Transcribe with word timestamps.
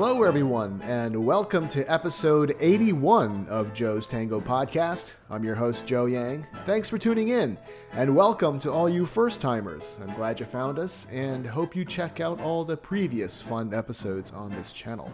Hello, 0.00 0.22
everyone, 0.22 0.80
and 0.86 1.26
welcome 1.26 1.68
to 1.68 1.84
episode 1.84 2.56
81 2.58 3.46
of 3.48 3.74
Joe's 3.74 4.06
Tango 4.06 4.40
Podcast. 4.40 5.12
I'm 5.28 5.44
your 5.44 5.54
host, 5.54 5.86
Joe 5.86 6.06
Yang. 6.06 6.46
Thanks 6.64 6.88
for 6.88 6.96
tuning 6.96 7.28
in, 7.28 7.58
and 7.92 8.16
welcome 8.16 8.58
to 8.60 8.72
all 8.72 8.88
you 8.88 9.04
first 9.04 9.42
timers. 9.42 9.98
I'm 10.00 10.14
glad 10.14 10.40
you 10.40 10.46
found 10.46 10.78
us, 10.78 11.06
and 11.12 11.46
hope 11.46 11.76
you 11.76 11.84
check 11.84 12.18
out 12.18 12.40
all 12.40 12.64
the 12.64 12.78
previous 12.78 13.42
fun 13.42 13.74
episodes 13.74 14.32
on 14.32 14.48
this 14.52 14.72
channel. 14.72 15.12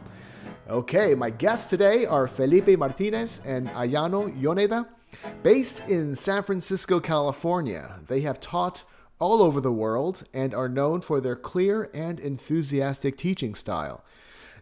Okay, 0.71 1.17
my 1.17 1.31
guests 1.31 1.69
today 1.69 2.07
are 2.07 2.29
Felipe 2.29 2.79
Martinez 2.79 3.41
and 3.45 3.67
Ayano 3.71 4.41
Yoneda. 4.41 4.87
Based 5.43 5.81
in 5.89 6.15
San 6.15 6.45
Francisco, 6.45 7.01
California, 7.01 7.99
they 8.07 8.21
have 8.21 8.41
taught 8.41 8.85
all 9.19 9.43
over 9.43 9.61
the 9.61 9.73
world 9.73 10.23
and 10.33 10.55
are 10.55 10.69
known 10.69 11.01
for 11.01 11.21
their 11.21 11.35
clear 11.35 11.91
and 11.93 12.21
enthusiastic 12.21 13.17
teaching 13.17 13.57
style. 13.57 14.05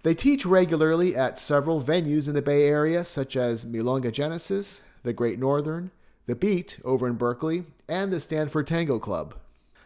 They 0.05 0.15
teach 0.15 0.45
regularly 0.45 1.17
at 1.17 1.39
several 1.39 1.83
venues 1.83 2.29
in 2.29 2.35
the 2.35 2.43
Bay 2.43 2.67
Area, 2.67 3.07
such 3.07 3.37
as 3.37 3.65
Milonga 3.65 4.13
Genesis, 4.13 4.83
the 5.03 5.15
Great 5.15 5.39
Northern, 5.39 5.93
the 6.27 6.37
Beat 6.37 6.79
over 6.85 7.09
in 7.09 7.15
Berkeley, 7.15 7.65
and 7.89 8.13
the 8.13 8.21
Stanford 8.21 8.67
Tango 8.67 8.99
Club. 8.99 9.35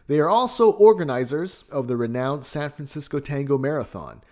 They 0.09 0.19
are 0.19 0.29
also 0.29 0.73
organizers 0.73 1.63
of 1.71 1.87
the 1.87 1.97
renowned 1.97 2.45
San 2.45 2.71
Francisco 2.71 3.21
Tango 3.21 3.59
Marathon. 3.59 4.23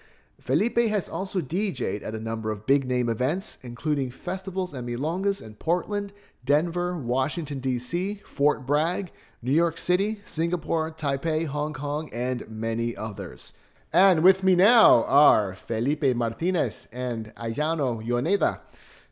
Felipe 0.41 0.89
has 0.89 1.09
also 1.09 1.41
DJed 1.41 2.05
at 2.05 2.17
a 2.17 2.21
number 2.21 2.51
of 2.51 2.67
big 2.67 2.85
name 2.85 3.09
events, 3.09 3.57
including 3.63 4.11
festivals 4.11 4.75
and 4.75 4.89
milongas 4.89 5.41
in 5.41 5.55
Portland, 5.55 6.13
Denver, 6.45 6.99
Washington, 6.99 7.61
D.C., 7.61 8.23
Fort 8.25 8.67
Bragg, 8.67 9.13
New 9.41 9.53
York 9.53 9.79
City, 9.79 10.19
Singapore, 10.25 10.91
Taipei, 10.91 11.47
Hong 11.47 11.73
Kong, 11.73 12.11
and 12.13 12.49
many 12.49 12.97
others. 12.97 13.53
And 13.93 14.23
with 14.23 14.43
me 14.43 14.55
now 14.55 15.05
are 15.05 15.55
Felipe 15.55 16.15
Martinez 16.15 16.89
and 16.93 17.35
Ayano 17.37 18.05
Yoneda. 18.07 18.61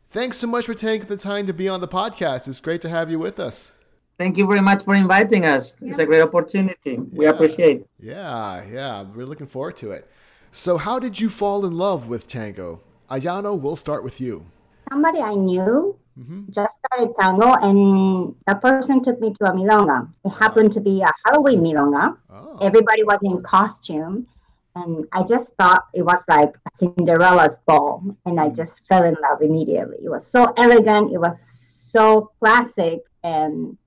Thanks 0.09 0.37
so 0.37 0.47
much 0.47 0.65
for 0.65 0.73
taking 0.73 1.07
the 1.07 1.17
time 1.17 1.47
to 1.47 1.53
be 1.53 1.67
on 1.67 1.81
the 1.81 1.87
podcast. 1.87 2.47
It's 2.47 2.59
great 2.59 2.81
to 2.81 2.89
have 2.89 3.09
you 3.09 3.19
with 3.19 3.39
us. 3.39 3.73
Thank 4.17 4.37
you 4.37 4.47
very 4.47 4.61
much 4.61 4.85
for 4.85 4.95
inviting 4.95 5.45
us. 5.45 5.75
It's 5.81 5.99
a 5.99 6.05
great 6.05 6.21
opportunity. 6.21 6.97
We 6.97 7.25
yeah. 7.25 7.31
appreciate. 7.31 7.85
Yeah, 7.99 8.63
yeah, 8.71 9.03
we're 9.03 9.25
looking 9.25 9.47
forward 9.47 9.75
to 9.77 9.91
it. 9.91 10.09
So, 10.51 10.77
how 10.77 10.99
did 10.99 11.19
you 11.19 11.29
fall 11.29 11.65
in 11.65 11.77
love 11.77 12.07
with 12.07 12.27
tango? 12.27 12.79
Ayano, 13.11 13.59
we'll 13.59 13.75
start 13.75 14.05
with 14.05 14.21
you. 14.21 14.45
Somebody 14.89 15.19
I 15.19 15.33
knew 15.33 15.97
mm-hmm. 16.17 16.43
just 16.49 16.73
started 16.85 17.13
tango, 17.19 17.55
and 17.55 18.35
the 18.47 18.55
person 18.55 19.03
took 19.03 19.19
me 19.19 19.33
to 19.33 19.45
a 19.45 19.51
milonga. 19.51 20.07
It 20.23 20.29
happened 20.29 20.71
to 20.73 20.79
be 20.79 21.01
a 21.01 21.11
Halloween 21.25 21.59
milonga. 21.59 22.15
Oh. 22.29 22.57
Everybody 22.61 23.03
was 23.03 23.19
in 23.21 23.43
costume, 23.43 24.27
and 24.75 25.05
I 25.11 25.23
just 25.23 25.53
thought 25.57 25.85
it 25.93 26.03
was 26.03 26.21
like 26.27 26.53
Cinderella's 26.77 27.59
ball, 27.65 28.03
and 28.25 28.39
I 28.39 28.49
mm. 28.49 28.55
just 28.55 28.85
fell 28.87 29.03
in 29.03 29.15
love 29.21 29.41
immediately. 29.41 29.97
It 30.03 30.09
was 30.09 30.27
so 30.27 30.53
elegant, 30.57 31.13
it 31.13 31.17
was 31.17 31.39
so 31.39 32.31
classic, 32.39 32.99
and 33.23 33.77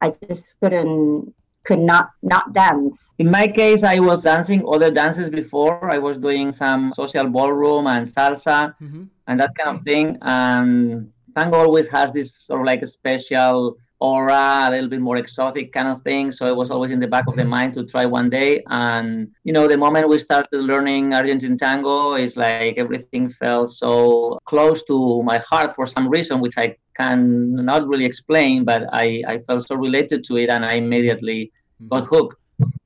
I 0.00 0.12
just 0.28 0.54
couldn't 0.60 1.34
could 1.64 1.80
not 1.80 2.10
not 2.22 2.52
dance. 2.52 2.98
In 3.18 3.30
my 3.30 3.46
case, 3.46 3.82
I 3.82 3.98
was 3.98 4.22
dancing 4.22 4.64
other 4.66 4.90
dances 4.90 5.28
before. 5.28 5.90
I 5.90 5.98
was 5.98 6.16
doing 6.18 6.52
some 6.52 6.92
social 6.94 7.28
ballroom 7.28 7.86
and 7.86 8.08
salsa 8.12 8.74
mm-hmm. 8.80 9.04
and 9.26 9.40
that 9.40 9.54
kind 9.58 9.76
of 9.76 9.84
thing. 9.84 10.16
And 10.22 11.12
tango 11.36 11.58
always 11.58 11.88
has 11.88 12.12
this 12.12 12.34
sort 12.34 12.60
of 12.60 12.66
like 12.66 12.82
a 12.82 12.86
special 12.86 13.76
aura, 14.00 14.66
a 14.68 14.70
little 14.70 14.88
bit 14.88 15.00
more 15.00 15.18
exotic 15.18 15.72
kind 15.72 15.88
of 15.88 16.02
thing. 16.02 16.32
So 16.32 16.46
it 16.46 16.56
was 16.56 16.70
always 16.70 16.90
in 16.90 17.00
the 17.00 17.06
back 17.06 17.26
of 17.28 17.36
the 17.36 17.44
mind 17.44 17.74
to 17.74 17.84
try 17.84 18.06
one 18.06 18.30
day. 18.30 18.62
And 18.68 19.30
you 19.44 19.52
know, 19.52 19.68
the 19.68 19.76
moment 19.76 20.08
we 20.08 20.18
started 20.18 20.56
learning 20.56 21.14
Argentine 21.14 21.58
tango, 21.58 22.14
it's 22.14 22.36
like 22.36 22.78
everything 22.78 23.30
felt 23.30 23.72
so 23.72 24.38
close 24.46 24.82
to 24.84 25.22
my 25.22 25.38
heart 25.38 25.76
for 25.76 25.86
some 25.86 26.08
reason, 26.08 26.40
which 26.40 26.54
I 26.56 26.76
can 26.98 27.54
not 27.54 27.86
really 27.86 28.06
explain, 28.06 28.64
but 28.64 28.84
I, 28.92 29.22
I 29.26 29.38
felt 29.46 29.66
so 29.66 29.74
related 29.74 30.24
to 30.24 30.36
it 30.36 30.50
and 30.50 30.64
I 30.64 30.74
immediately 30.74 31.52
mm-hmm. 31.82 31.88
got 31.88 32.06
hooked. 32.06 32.36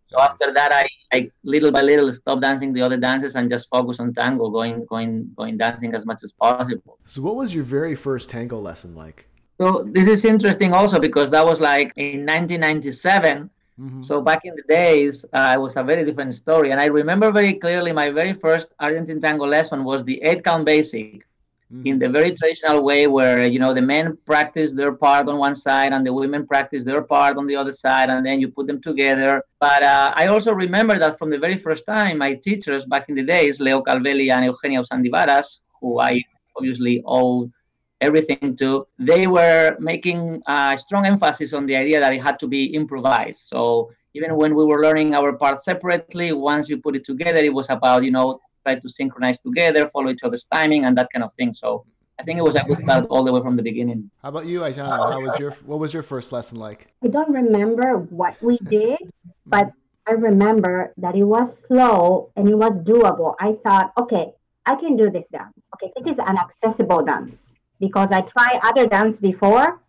So 0.06 0.20
after 0.20 0.52
that, 0.52 0.72
I, 0.72 0.86
I 1.12 1.30
little 1.42 1.72
by 1.72 1.82
little 1.82 2.12
stopped 2.12 2.42
dancing 2.42 2.72
the 2.72 2.82
other 2.82 2.96
dances 2.96 3.34
and 3.34 3.50
just 3.50 3.68
focused 3.68 4.00
on 4.00 4.14
tango, 4.14 4.48
going 4.48 4.86
going 4.86 5.32
going 5.36 5.56
dancing 5.58 5.92
as 5.94 6.06
much 6.06 6.20
as 6.22 6.32
possible. 6.32 6.98
So, 7.04 7.20
what 7.22 7.34
was 7.34 7.52
your 7.52 7.64
very 7.64 7.96
first 7.96 8.30
tango 8.30 8.60
lesson 8.60 8.94
like? 8.94 9.26
So 9.58 9.86
this 9.92 10.08
is 10.08 10.24
interesting 10.24 10.72
also 10.72 10.98
because 10.98 11.30
that 11.30 11.44
was 11.44 11.60
like 11.60 11.92
in 11.96 12.26
1997. 12.26 13.50
Mm-hmm. 13.80 14.02
So 14.02 14.20
back 14.20 14.44
in 14.44 14.54
the 14.54 14.62
days, 14.68 15.24
uh, 15.32 15.54
it 15.56 15.60
was 15.60 15.76
a 15.76 15.82
very 15.82 16.04
different 16.04 16.34
story. 16.34 16.70
And 16.70 16.80
I 16.80 16.86
remember 16.86 17.30
very 17.30 17.54
clearly 17.54 17.92
my 17.92 18.10
very 18.10 18.32
first 18.32 18.68
Argentine 18.78 19.20
tango 19.20 19.46
lesson 19.46 19.84
was 19.84 20.04
the 20.04 20.20
eight 20.22 20.44
count 20.44 20.64
basic 20.64 21.26
mm-hmm. 21.72 21.86
in 21.86 21.98
the 21.98 22.08
very 22.08 22.34
traditional 22.36 22.84
way 22.84 23.06
where, 23.06 23.46
you 23.46 23.58
know, 23.58 23.74
the 23.74 23.82
men 23.82 24.16
practice 24.26 24.72
their 24.72 24.92
part 24.92 25.28
on 25.28 25.38
one 25.38 25.54
side 25.54 25.92
and 25.92 26.06
the 26.06 26.12
women 26.12 26.46
practice 26.46 26.84
their 26.84 27.02
part 27.02 27.36
on 27.36 27.46
the 27.46 27.56
other 27.56 27.72
side. 27.72 28.10
And 28.10 28.26
then 28.26 28.40
you 28.40 28.48
put 28.48 28.66
them 28.66 28.80
together. 28.80 29.42
But 29.60 29.82
uh, 29.84 30.12
I 30.14 30.26
also 30.26 30.52
remember 30.52 30.98
that 30.98 31.18
from 31.18 31.30
the 31.30 31.38
very 31.38 31.58
first 31.58 31.84
time, 31.86 32.18
my 32.18 32.34
teachers 32.34 32.84
back 32.84 33.08
in 33.08 33.14
the 33.14 33.24
days, 33.24 33.60
Leo 33.60 33.82
Calvelli 33.82 34.30
and 34.30 34.44
Eugenia 34.44 34.82
Usandivaras, 34.82 35.58
who 35.80 36.00
I 36.00 36.22
obviously 36.56 37.02
owe 37.06 37.50
everything 38.00 38.56
to, 38.56 38.86
they 38.98 39.26
were 39.26 39.76
making 39.78 40.42
a 40.46 40.76
strong 40.76 41.06
emphasis 41.06 41.52
on 41.52 41.66
the 41.66 41.76
idea 41.76 42.00
that 42.00 42.12
it 42.12 42.22
had 42.22 42.38
to 42.40 42.46
be 42.46 42.66
improvised. 42.74 43.42
So 43.46 43.90
even 44.14 44.36
when 44.36 44.54
we 44.54 44.64
were 44.64 44.82
learning 44.82 45.14
our 45.14 45.32
parts 45.32 45.64
separately, 45.64 46.32
once 46.32 46.68
you 46.68 46.78
put 46.78 46.96
it 46.96 47.04
together, 47.04 47.40
it 47.40 47.52
was 47.52 47.66
about, 47.70 48.04
you 48.04 48.10
know, 48.10 48.40
try 48.66 48.76
to 48.76 48.88
synchronize 48.88 49.38
together, 49.40 49.88
follow 49.88 50.10
each 50.10 50.22
other's 50.22 50.46
timing 50.52 50.84
and 50.84 50.96
that 50.98 51.08
kind 51.12 51.24
of 51.24 51.32
thing. 51.34 51.52
So 51.52 51.84
I 52.18 52.22
think 52.22 52.38
it 52.38 52.42
was 52.42 52.54
a 52.54 52.62
good 52.62 52.78
start 52.78 53.06
all 53.10 53.24
the 53.24 53.32
way 53.32 53.40
from 53.42 53.56
the 53.56 53.62
beginning. 53.62 54.10
How 54.22 54.28
about 54.28 54.46
you, 54.46 54.60
Ayano? 54.60 55.12
How 55.12 55.20
was 55.20 55.38
your 55.38 55.50
what 55.66 55.80
was 55.80 55.92
your 55.92 56.04
first 56.04 56.32
lesson 56.32 56.58
like? 56.58 56.86
I 57.02 57.08
don't 57.08 57.30
remember 57.30 57.98
what 57.98 58.40
we 58.40 58.56
did, 58.58 58.98
but 59.46 59.72
I 60.06 60.12
remember 60.12 60.92
that 60.98 61.16
it 61.16 61.24
was 61.24 61.56
slow 61.66 62.30
and 62.36 62.48
it 62.48 62.54
was 62.54 62.72
doable. 62.84 63.34
I 63.40 63.54
thought, 63.64 63.92
okay, 63.98 64.32
I 64.64 64.76
can 64.76 64.96
do 64.96 65.10
this 65.10 65.26
dance. 65.32 65.58
Okay, 65.74 65.92
this 65.96 66.12
is 66.12 66.18
an 66.18 66.38
accessible 66.38 67.04
dance 67.04 67.43
because 67.80 68.10
I 68.12 68.20
tried 68.22 68.60
other 68.62 68.86
dance 68.86 69.20
before. 69.20 69.80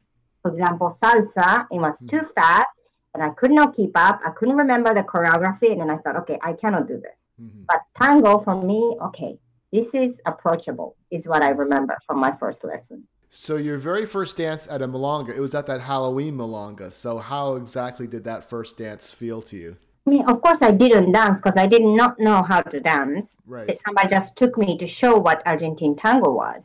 For 0.42 0.52
example, 0.52 0.96
salsa, 1.02 1.66
it 1.72 1.80
was 1.80 1.98
too 2.00 2.18
mm-hmm. 2.18 2.34
fast 2.36 2.76
and 3.16 3.24
I 3.24 3.30
could 3.30 3.52
not 3.52 3.74
keep 3.74 3.92
up. 3.96 4.20
I 4.26 4.32
couldn't 4.32 4.58
remember 4.58 4.94
the 4.94 5.02
choreography. 5.04 5.72
And 5.72 5.82
then 5.82 5.90
I 5.90 5.98
thought, 5.98 6.18
okay, 6.18 6.38
I 6.42 6.54
cannot 6.54 6.88
do 6.88 6.98
this. 6.98 7.16
Mm-hmm. 7.42 7.64
But 7.68 7.82
tango 7.96 8.40
for 8.40 8.62
me, 8.62 8.98
okay, 9.02 9.40
this 9.72 9.94
is 9.94 10.22
approachable, 10.26 10.96
is 11.12 11.26
what 11.26 11.42
I 11.42 11.50
remember 11.50 11.98
from 12.06 12.20
my 12.20 12.36
first 12.38 12.64
lesson. 12.64 13.08
So 13.30 13.58
your 13.58 13.78
very 13.78 14.06
first 14.06 14.38
dance 14.38 14.68
at 14.70 14.82
a 14.82 14.88
milonga, 14.88 15.36
it 15.36 15.40
was 15.40 15.56
at 15.56 15.66
that 15.68 15.82
Halloween 15.82 16.38
milonga. 16.38 16.92
So 16.92 17.18
how 17.18 17.56
exactly 17.56 18.06
did 18.06 18.24
that 18.26 18.50
first 18.50 18.78
dance 18.78 19.12
feel 19.12 19.42
to 19.44 19.58
you? 19.58 19.78
I 20.06 20.10
mean, 20.10 20.26
of 20.30 20.42
course, 20.42 20.62
I 20.62 20.72
didn't 20.72 21.12
dance 21.12 21.40
because 21.40 21.58
I 21.58 21.66
did 21.68 21.82
not 21.82 22.20
know 22.20 22.44
how 22.44 22.62
to 22.62 22.80
dance. 22.80 23.38
Right. 23.48 23.80
Somebody 23.86 24.10
just 24.10 24.36
took 24.36 24.58
me 24.58 24.78
to 24.78 24.88
show 24.88 25.18
what 25.18 25.42
Argentine 25.46 25.96
tango 25.96 26.32
was. 26.32 26.64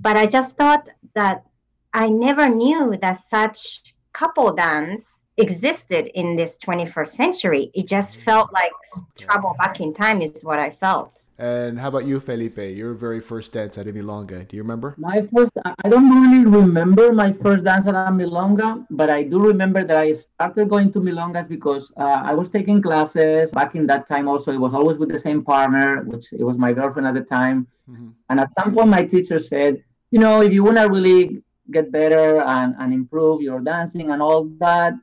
But 0.00 0.16
I 0.16 0.26
just 0.26 0.56
thought 0.56 0.88
that 1.14 1.44
I 1.92 2.08
never 2.08 2.48
knew 2.48 2.96
that 3.00 3.22
such 3.28 3.94
couple 4.12 4.52
dance 4.52 5.22
existed 5.36 6.10
in 6.14 6.36
this 6.36 6.58
21st 6.58 7.16
century. 7.16 7.70
It 7.74 7.86
just 7.86 8.16
felt 8.16 8.52
like 8.52 8.72
travel 9.16 9.54
back 9.58 9.80
in 9.80 9.94
time 9.94 10.20
is 10.20 10.42
what 10.42 10.58
I 10.58 10.70
felt. 10.70 11.17
And 11.38 11.78
how 11.78 11.88
about 11.88 12.04
you, 12.04 12.18
Felipe? 12.18 12.58
Your 12.58 12.94
very 12.94 13.20
first 13.20 13.52
dance 13.52 13.78
at 13.78 13.86
a 13.86 13.92
milonga. 13.92 14.48
Do 14.48 14.56
you 14.56 14.62
remember? 14.62 14.96
My 14.98 15.24
first, 15.32 15.52
I 15.64 15.88
don't 15.88 16.10
really 16.10 16.44
remember 16.44 17.12
my 17.12 17.32
first 17.32 17.62
dance 17.62 17.86
at 17.86 17.94
a 17.94 18.10
milonga, 18.10 18.84
but 18.90 19.08
I 19.08 19.22
do 19.22 19.38
remember 19.38 19.84
that 19.84 19.96
I 19.96 20.14
started 20.14 20.68
going 20.68 20.92
to 20.94 20.98
milongas 20.98 21.48
because 21.48 21.92
uh, 21.96 22.22
I 22.24 22.34
was 22.34 22.50
taking 22.50 22.82
classes 22.82 23.52
back 23.52 23.76
in 23.76 23.86
that 23.86 24.08
time. 24.08 24.26
Also, 24.26 24.50
it 24.50 24.58
was 24.58 24.74
always 24.74 24.98
with 24.98 25.10
the 25.10 25.20
same 25.20 25.44
partner, 25.44 26.02
which 26.02 26.32
it 26.32 26.42
was 26.42 26.58
my 26.58 26.72
girlfriend 26.72 27.06
at 27.06 27.14
the 27.14 27.22
time. 27.22 27.68
Mm-hmm. 27.88 28.08
And 28.30 28.40
at 28.40 28.52
some 28.54 28.74
point, 28.74 28.88
my 28.88 29.04
teacher 29.04 29.38
said, 29.38 29.84
you 30.10 30.18
know, 30.18 30.42
if 30.42 30.52
you 30.52 30.64
want 30.64 30.78
to 30.78 30.88
really 30.88 31.44
get 31.70 31.92
better 31.92 32.42
and, 32.42 32.74
and 32.80 32.92
improve 32.92 33.42
your 33.42 33.60
dancing 33.60 34.10
and 34.10 34.20
all 34.20 34.46
that, 34.58 34.94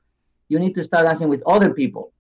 you 0.50 0.60
need 0.60 0.76
to 0.76 0.84
start 0.84 1.06
dancing 1.06 1.30
with 1.30 1.42
other 1.48 1.74
people. 1.74 2.12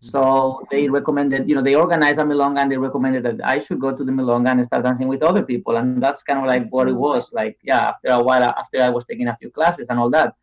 So 0.00 0.62
they 0.70 0.88
recommended, 0.88 1.48
you 1.48 1.56
know, 1.56 1.62
they 1.62 1.74
organized 1.74 2.18
a 2.20 2.22
milonga 2.22 2.60
and 2.60 2.70
they 2.70 2.76
recommended 2.76 3.24
that 3.24 3.40
I 3.44 3.58
should 3.58 3.80
go 3.80 3.90
to 3.96 4.04
the 4.04 4.12
milonga 4.12 4.52
and 4.52 4.64
start 4.64 4.84
dancing 4.84 5.08
with 5.08 5.22
other 5.22 5.42
people. 5.42 5.76
And 5.76 6.00
that's 6.00 6.22
kind 6.22 6.38
of 6.38 6.46
like 6.46 6.68
what 6.70 6.88
it 6.88 6.92
was. 6.92 7.32
Like, 7.32 7.58
yeah, 7.62 7.88
after 7.88 8.08
a 8.10 8.22
while, 8.22 8.44
after 8.44 8.80
I 8.80 8.90
was 8.90 9.04
taking 9.06 9.26
a 9.26 9.36
few 9.36 9.50
classes 9.50 9.88
and 9.90 9.98
all 9.98 10.10
that. 10.10 10.34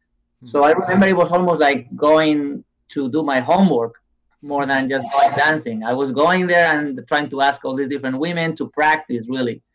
So 0.44 0.64
I 0.64 0.72
remember 0.72 1.08
it 1.08 1.16
was 1.16 1.32
almost 1.32 1.62
like 1.62 1.88
going 1.96 2.64
to 2.90 3.10
do 3.10 3.24
my 3.24 3.40
homework 3.40 3.96
more 4.42 4.66
than 4.66 4.90
just 4.90 5.06
going 5.12 5.38
dancing. 5.38 5.84
I 5.84 5.94
was 5.94 6.12
going 6.12 6.48
there 6.48 6.68
and 6.76 7.00
trying 7.08 7.30
to 7.30 7.42
ask 7.42 7.64
all 7.66 7.76
these 7.76 7.88
different 7.88 8.20
women 8.20 8.56
to 8.58 8.68
practice 8.70 9.26
really 9.28 9.56
mm-hmm. 9.56 9.75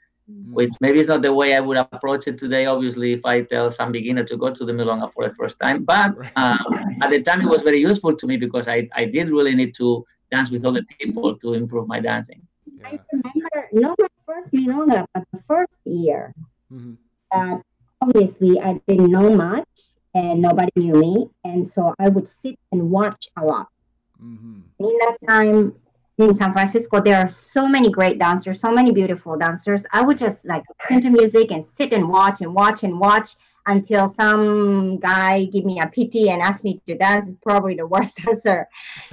Which 0.50 0.72
maybe 0.80 1.00
is 1.00 1.08
not 1.08 1.22
the 1.22 1.32
way 1.32 1.54
I 1.54 1.60
would 1.60 1.78
approach 1.78 2.26
it 2.26 2.38
today. 2.38 2.66
Obviously, 2.66 3.12
if 3.12 3.24
I 3.24 3.42
tell 3.42 3.70
some 3.70 3.92
beginner 3.92 4.24
to 4.24 4.36
go 4.36 4.52
to 4.52 4.64
the 4.64 4.72
Milonga 4.72 5.12
for 5.12 5.28
the 5.28 5.34
first 5.34 5.58
time, 5.60 5.84
but 5.84 6.10
um, 6.36 6.58
at 7.02 7.10
the 7.10 7.22
time 7.22 7.40
it 7.40 7.48
was 7.48 7.62
very 7.62 7.78
useful 7.78 8.16
to 8.16 8.26
me 8.26 8.36
because 8.36 8.66
I, 8.68 8.88
I 8.94 9.04
did 9.04 9.30
really 9.30 9.54
need 9.54 9.74
to 9.76 10.04
dance 10.32 10.50
with 10.50 10.64
other 10.64 10.82
people 10.98 11.36
to 11.36 11.54
improve 11.54 11.86
my 11.88 12.00
dancing. 12.00 12.40
I 12.84 12.98
remember, 13.12 13.68
not 13.72 13.98
my 13.98 14.08
first 14.26 14.52
milonga, 14.52 15.06
but 15.14 15.24
the 15.32 15.42
first 15.46 15.76
year, 15.84 16.34
Mm-hmm. 16.72 16.94
uh, 17.32 17.58
obviously 18.00 18.60
I 18.60 18.80
didn't 18.86 19.10
know 19.10 19.28
much 19.34 19.66
and 20.14 20.40
nobody 20.40 20.70
knew 20.76 20.94
me, 20.94 21.30
and 21.44 21.66
so 21.66 21.94
I 21.98 22.08
would 22.08 22.28
sit 22.42 22.58
and 22.72 22.90
watch 22.90 23.28
a 23.36 23.44
lot. 23.44 23.68
Mm-hmm. 24.22 24.60
In 24.78 24.98
that 25.00 25.16
time 25.28 25.74
in 26.22 26.34
San 26.34 26.52
Francisco, 26.52 27.00
there 27.00 27.18
are 27.18 27.28
so 27.28 27.66
many 27.66 27.90
great 27.90 28.18
dancers, 28.18 28.60
so 28.60 28.70
many 28.70 28.90
beautiful 28.90 29.36
dancers. 29.36 29.84
I 29.92 30.02
would 30.02 30.18
just 30.18 30.44
like 30.44 30.64
listen 30.82 31.02
to 31.02 31.10
music 31.10 31.50
and 31.50 31.64
sit 31.64 31.92
and 31.92 32.08
watch 32.08 32.40
and 32.40 32.54
watch 32.54 32.82
and 32.82 32.98
watch 32.98 33.36
until 33.66 34.12
some 34.14 34.98
guy 34.98 35.44
give 35.46 35.64
me 35.64 35.80
a 35.80 35.86
pity 35.86 36.30
and 36.30 36.42
ask 36.42 36.64
me 36.64 36.80
to 36.86 36.96
dance. 36.96 37.28
Probably 37.42 37.74
the 37.74 37.86
worst 37.86 38.16
dancer 38.24 38.66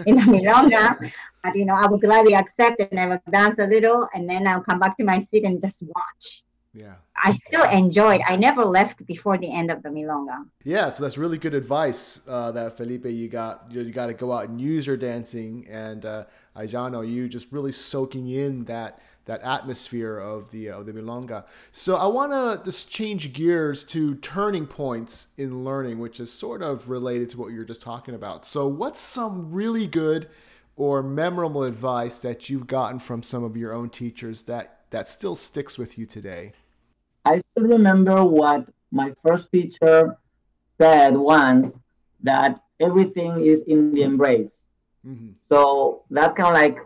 in 0.05 0.15
the 0.15 0.21
milonga, 0.21 1.11
but 1.43 1.55
you 1.55 1.65
know 1.65 1.75
I 1.75 1.87
would 1.87 2.01
gladly 2.01 2.33
accept 2.33 2.79
and 2.79 2.99
I 2.99 3.07
would 3.07 3.21
dance 3.31 3.59
a 3.59 3.67
little, 3.67 4.07
and 4.13 4.29
then 4.29 4.47
I'll 4.47 4.61
come 4.63 4.79
back 4.79 4.97
to 4.97 5.03
my 5.03 5.23
seat 5.23 5.43
and 5.43 5.61
just 5.61 5.83
watch. 5.83 6.43
Yeah. 6.73 6.93
I 7.15 7.33
still 7.33 7.63
enjoyed. 7.63 8.21
I 8.27 8.35
never 8.35 8.63
left 8.63 9.03
before 9.07 9.39
the 9.39 9.51
end 9.51 9.71
of 9.71 9.81
the 9.81 9.89
milonga. 9.89 10.45
Yeah, 10.63 10.91
so 10.91 11.01
that's 11.01 11.17
really 11.17 11.39
good 11.39 11.55
advice 11.55 12.21
uh, 12.27 12.51
that 12.51 12.77
Felipe 12.77 13.05
you 13.05 13.27
got. 13.27 13.65
You, 13.71 13.81
you 13.81 13.91
got 13.91 14.07
to 14.07 14.13
go 14.13 14.31
out 14.31 14.49
and 14.49 14.61
use 14.61 14.85
your 14.85 14.97
dancing, 14.97 15.65
and 15.69 16.05
uh, 16.05 16.25
Ayano, 16.57 17.07
you 17.07 17.29
just 17.29 17.51
really 17.51 17.71
soaking 17.71 18.29
in 18.29 18.65
that 18.65 18.99
that 19.25 19.41
atmosphere 19.41 20.17
of 20.17 20.49
the 20.51 20.69
of 20.69 20.85
the 20.85 20.93
milonga. 20.93 21.45
So 21.71 21.95
I 21.95 22.07
want 22.07 22.31
to 22.31 22.63
just 22.63 22.89
change 22.89 23.33
gears 23.33 23.83
to 23.85 24.15
turning 24.15 24.65
points 24.65 25.27
in 25.37 25.63
learning, 25.63 25.99
which 25.99 26.19
is 26.19 26.31
sort 26.31 26.63
of 26.63 26.89
related 26.89 27.29
to 27.31 27.37
what 27.37 27.51
you 27.51 27.59
were 27.59 27.65
just 27.65 27.81
talking 27.81 28.15
about. 28.15 28.45
So 28.45 28.67
what's 28.67 28.99
some 28.99 29.51
really 29.51 29.85
good 29.85 30.29
or 30.75 31.03
memorable 31.03 31.63
advice 31.63 32.19
that 32.19 32.49
you've 32.49 32.67
gotten 32.67 32.99
from 32.99 33.21
some 33.21 33.43
of 33.43 33.57
your 33.57 33.73
own 33.73 33.89
teachers 33.89 34.43
that 34.43 34.79
that 34.89 35.07
still 35.07 35.35
sticks 35.35 35.77
with 35.77 35.97
you 35.97 36.05
today? 36.05 36.53
I 37.25 37.41
still 37.51 37.67
remember 37.67 38.23
what 38.23 38.67
my 38.91 39.13
first 39.25 39.51
teacher 39.51 40.17
said 40.79 41.17
once 41.17 41.75
that 42.23 42.61
everything 42.79 43.45
is 43.45 43.61
in 43.63 43.93
the 43.93 44.03
embrace. 44.03 44.63
Mm-hmm. 45.07 45.29
So 45.49 46.03
that 46.11 46.35
kind 46.35 46.49
of 46.49 46.53
like 46.53 46.77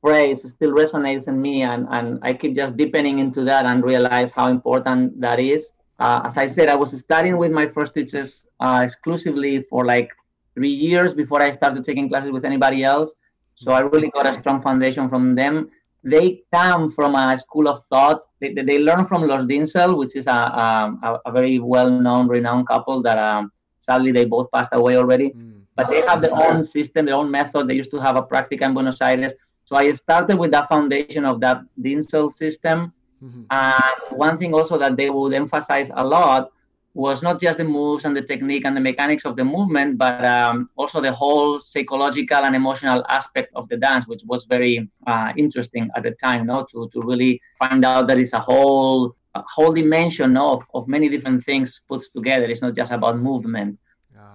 phrase 0.00 0.40
still 0.56 0.72
resonates 0.72 1.28
in 1.28 1.40
me, 1.40 1.62
and, 1.62 1.86
and 1.90 2.18
I 2.22 2.32
keep 2.32 2.56
just 2.56 2.76
deepening 2.76 3.18
into 3.18 3.44
that 3.44 3.66
and 3.66 3.84
realize 3.84 4.30
how 4.30 4.48
important 4.48 5.20
that 5.20 5.38
is. 5.38 5.68
Uh, 5.98 6.20
as 6.24 6.36
I 6.36 6.46
said, 6.46 6.68
I 6.68 6.76
was 6.76 6.96
studying 6.98 7.36
with 7.36 7.52
my 7.52 7.66
first 7.66 7.94
teachers 7.94 8.44
uh, 8.60 8.82
exclusively 8.84 9.64
for 9.68 9.84
like 9.84 10.08
three 10.54 10.70
years 10.70 11.12
before 11.14 11.42
I 11.42 11.52
started 11.52 11.84
taking 11.84 12.08
classes 12.08 12.30
with 12.30 12.44
anybody 12.44 12.84
else. 12.84 13.10
So 13.56 13.72
I 13.72 13.80
really 13.80 14.08
got 14.10 14.28
a 14.28 14.34
strong 14.40 14.62
foundation 14.62 15.08
from 15.08 15.34
them. 15.34 15.70
They 16.04 16.42
come 16.52 16.90
from 16.92 17.16
a 17.16 17.36
school 17.40 17.68
of 17.68 17.82
thought. 17.90 18.22
They, 18.40 18.54
they 18.54 18.78
learn 18.78 19.04
from 19.04 19.26
Los 19.26 19.44
Dinzel, 19.46 19.98
which 19.98 20.14
is 20.14 20.28
a, 20.28 20.30
a, 20.30 21.20
a 21.26 21.32
very 21.32 21.58
well-known, 21.58 22.28
renowned 22.28 22.68
couple 22.68 23.02
that 23.02 23.18
um, 23.18 23.50
sadly 23.80 24.12
they 24.12 24.24
both 24.24 24.48
passed 24.52 24.70
away 24.72 24.96
already. 24.96 25.30
Mm. 25.30 25.57
But 25.78 25.90
they 25.90 26.02
have 26.08 26.20
their 26.20 26.34
own 26.34 26.64
system, 26.64 27.06
their 27.06 27.14
own 27.14 27.30
method. 27.30 27.68
They 27.68 27.78
used 27.82 27.92
to 27.92 28.00
have 28.06 28.16
a 28.16 28.24
practica 28.30 28.62
in 28.62 28.74
Buenos 28.74 29.00
Aires. 29.00 29.32
So 29.64 29.76
I 29.76 29.92
started 29.92 30.36
with 30.36 30.50
that 30.50 30.68
foundation 30.68 31.24
of 31.24 31.40
that 31.44 31.58
Dinzel 31.80 32.34
system. 32.34 32.92
Mm-hmm. 33.24 33.42
And 33.50 34.18
one 34.26 34.38
thing 34.38 34.52
also 34.58 34.76
that 34.82 34.96
they 34.96 35.08
would 35.08 35.34
emphasize 35.34 35.88
a 35.94 36.04
lot 36.04 36.50
was 36.94 37.22
not 37.22 37.40
just 37.40 37.58
the 37.58 37.64
moves 37.64 38.04
and 38.04 38.16
the 38.16 38.22
technique 38.22 38.64
and 38.64 38.76
the 38.76 38.80
mechanics 38.80 39.24
of 39.24 39.36
the 39.36 39.44
movement, 39.44 39.98
but 39.98 40.26
um, 40.26 40.68
also 40.76 41.00
the 41.00 41.12
whole 41.12 41.60
psychological 41.60 42.42
and 42.46 42.56
emotional 42.56 43.04
aspect 43.08 43.52
of 43.54 43.68
the 43.68 43.76
dance, 43.76 44.08
which 44.08 44.22
was 44.26 44.46
very 44.46 44.90
uh, 45.06 45.32
interesting 45.36 45.88
at 45.94 46.02
the 46.02 46.10
time, 46.12 46.46
no, 46.46 46.66
to, 46.72 46.90
to 46.92 47.00
really 47.02 47.40
find 47.56 47.84
out 47.84 48.08
that 48.08 48.18
it's 48.18 48.32
a 48.32 48.40
whole 48.40 49.14
a 49.36 49.42
whole 49.54 49.72
dimension 49.72 50.36
of, 50.36 50.64
of 50.74 50.88
many 50.88 51.08
different 51.08 51.44
things 51.44 51.82
put 51.88 52.02
together. 52.16 52.46
It's 52.46 52.62
not 52.62 52.74
just 52.74 52.90
about 52.90 53.18
movement. 53.18 53.78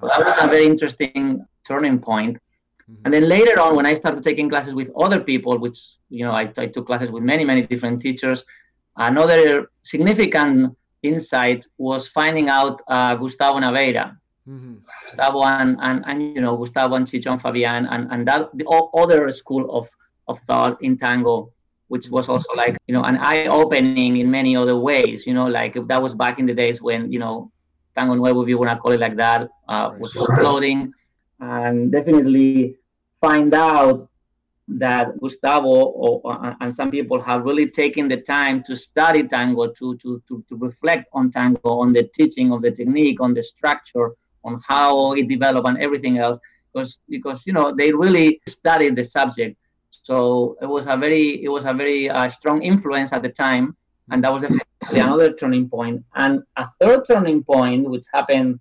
So 0.03 0.09
that 0.09 0.25
was 0.25 0.35
a 0.37 0.47
very 0.47 0.65
interesting 0.65 1.45
turning 1.65 1.99
point. 1.99 2.35
Mm-hmm. 2.35 3.01
And 3.05 3.13
then 3.13 3.29
later 3.29 3.59
on, 3.61 3.75
when 3.77 3.85
I 3.85 3.95
started 3.95 4.21
taking 4.23 4.49
classes 4.49 4.73
with 4.73 4.91
other 4.99 5.19
people, 5.19 5.57
which 5.57 5.79
you 6.09 6.25
know 6.25 6.31
I, 6.31 6.51
I 6.57 6.67
took 6.67 6.85
classes 6.87 7.09
with 7.09 7.23
many 7.23 7.45
many 7.45 7.61
different 7.61 8.01
teachers, 8.01 8.43
another 8.97 9.71
significant 9.81 10.75
insight 11.01 11.65
was 11.77 12.09
finding 12.09 12.49
out 12.49 12.81
uh, 12.87 13.15
Gustavo 13.15 13.59
Naveira. 13.59 14.17
Mm-hmm. 14.47 14.75
Gustavo 15.05 15.43
and, 15.43 15.77
and, 15.81 16.03
and 16.05 16.35
you 16.35 16.41
know 16.41 16.57
Gustavo 16.57 16.95
and 16.95 17.07
Chichon 17.07 17.41
Fabian 17.41 17.85
and, 17.85 18.11
and 18.11 18.27
that 18.27 18.49
the 18.53 18.67
other 18.93 19.31
school 19.31 19.71
of, 19.71 19.87
of 20.27 20.37
thought 20.47 20.81
in 20.83 20.97
tango, 20.97 21.49
which 21.87 22.09
was 22.09 22.27
also 22.27 22.51
like 22.57 22.75
you 22.87 22.93
know 22.93 23.03
an 23.03 23.17
eye 23.17 23.45
opening 23.45 24.17
in 24.17 24.29
many 24.29 24.57
other 24.57 24.75
ways. 24.75 25.25
You 25.25 25.33
know, 25.33 25.47
like 25.47 25.75
that 25.87 26.01
was 26.01 26.13
back 26.13 26.39
in 26.39 26.45
the 26.45 26.53
days 26.53 26.81
when 26.81 27.09
you 27.09 27.19
know 27.19 27.52
tango 27.95 28.15
nuevo, 28.15 28.41
if 28.43 28.49
you 28.49 28.57
wanna 28.57 28.77
call 28.77 28.91
it 28.91 28.99
like 28.99 29.15
that, 29.17 29.49
uh, 29.69 29.89
Right. 29.91 29.99
was 29.99 30.15
exploding, 30.15 30.93
and 31.39 31.91
definitely 31.91 32.75
find 33.21 33.53
out 33.53 34.09
that 34.67 35.19
Gustavo 35.19 35.67
or, 35.67 36.21
uh, 36.25 36.55
and 36.61 36.73
some 36.73 36.89
people 36.89 37.19
have 37.21 37.43
really 37.43 37.67
taken 37.67 38.07
the 38.07 38.17
time 38.17 38.63
to 38.63 38.75
study 38.75 39.27
tango, 39.27 39.67
to, 39.67 39.97
to, 39.97 40.21
to, 40.27 40.43
to 40.47 40.55
reflect 40.55 41.07
on 41.13 41.29
tango, 41.31 41.79
on 41.79 41.91
the 41.93 42.03
teaching 42.15 42.51
of 42.53 42.61
the 42.61 42.71
technique, 42.71 43.19
on 43.19 43.33
the 43.33 43.43
structure, 43.43 44.11
on 44.45 44.59
how 44.67 45.13
it 45.13 45.27
developed 45.27 45.67
and 45.67 45.77
everything 45.79 46.17
else, 46.17 46.37
because 46.73 46.97
because 47.09 47.41
you 47.45 47.53
know 47.53 47.73
they 47.75 47.91
really 47.91 48.41
studied 48.47 48.95
the 48.95 49.03
subject. 49.03 49.57
So 50.03 50.57
it 50.61 50.65
was 50.65 50.85
a 50.87 50.97
very 50.97 51.43
it 51.43 51.49
was 51.49 51.65
a 51.65 51.73
very 51.73 52.09
uh, 52.09 52.29
strong 52.29 52.61
influence 52.61 53.13
at 53.13 53.21
the 53.21 53.29
time, 53.29 53.75
and 54.11 54.23
that 54.23 54.31
was 54.33 54.41
definitely 54.41 54.65
another 54.91 55.33
turning 55.33 55.69
point. 55.69 56.03
And 56.15 56.43
a 56.57 56.67
third 56.79 57.05
turning 57.07 57.43
point, 57.43 57.89
which 57.89 58.03
happened 58.13 58.59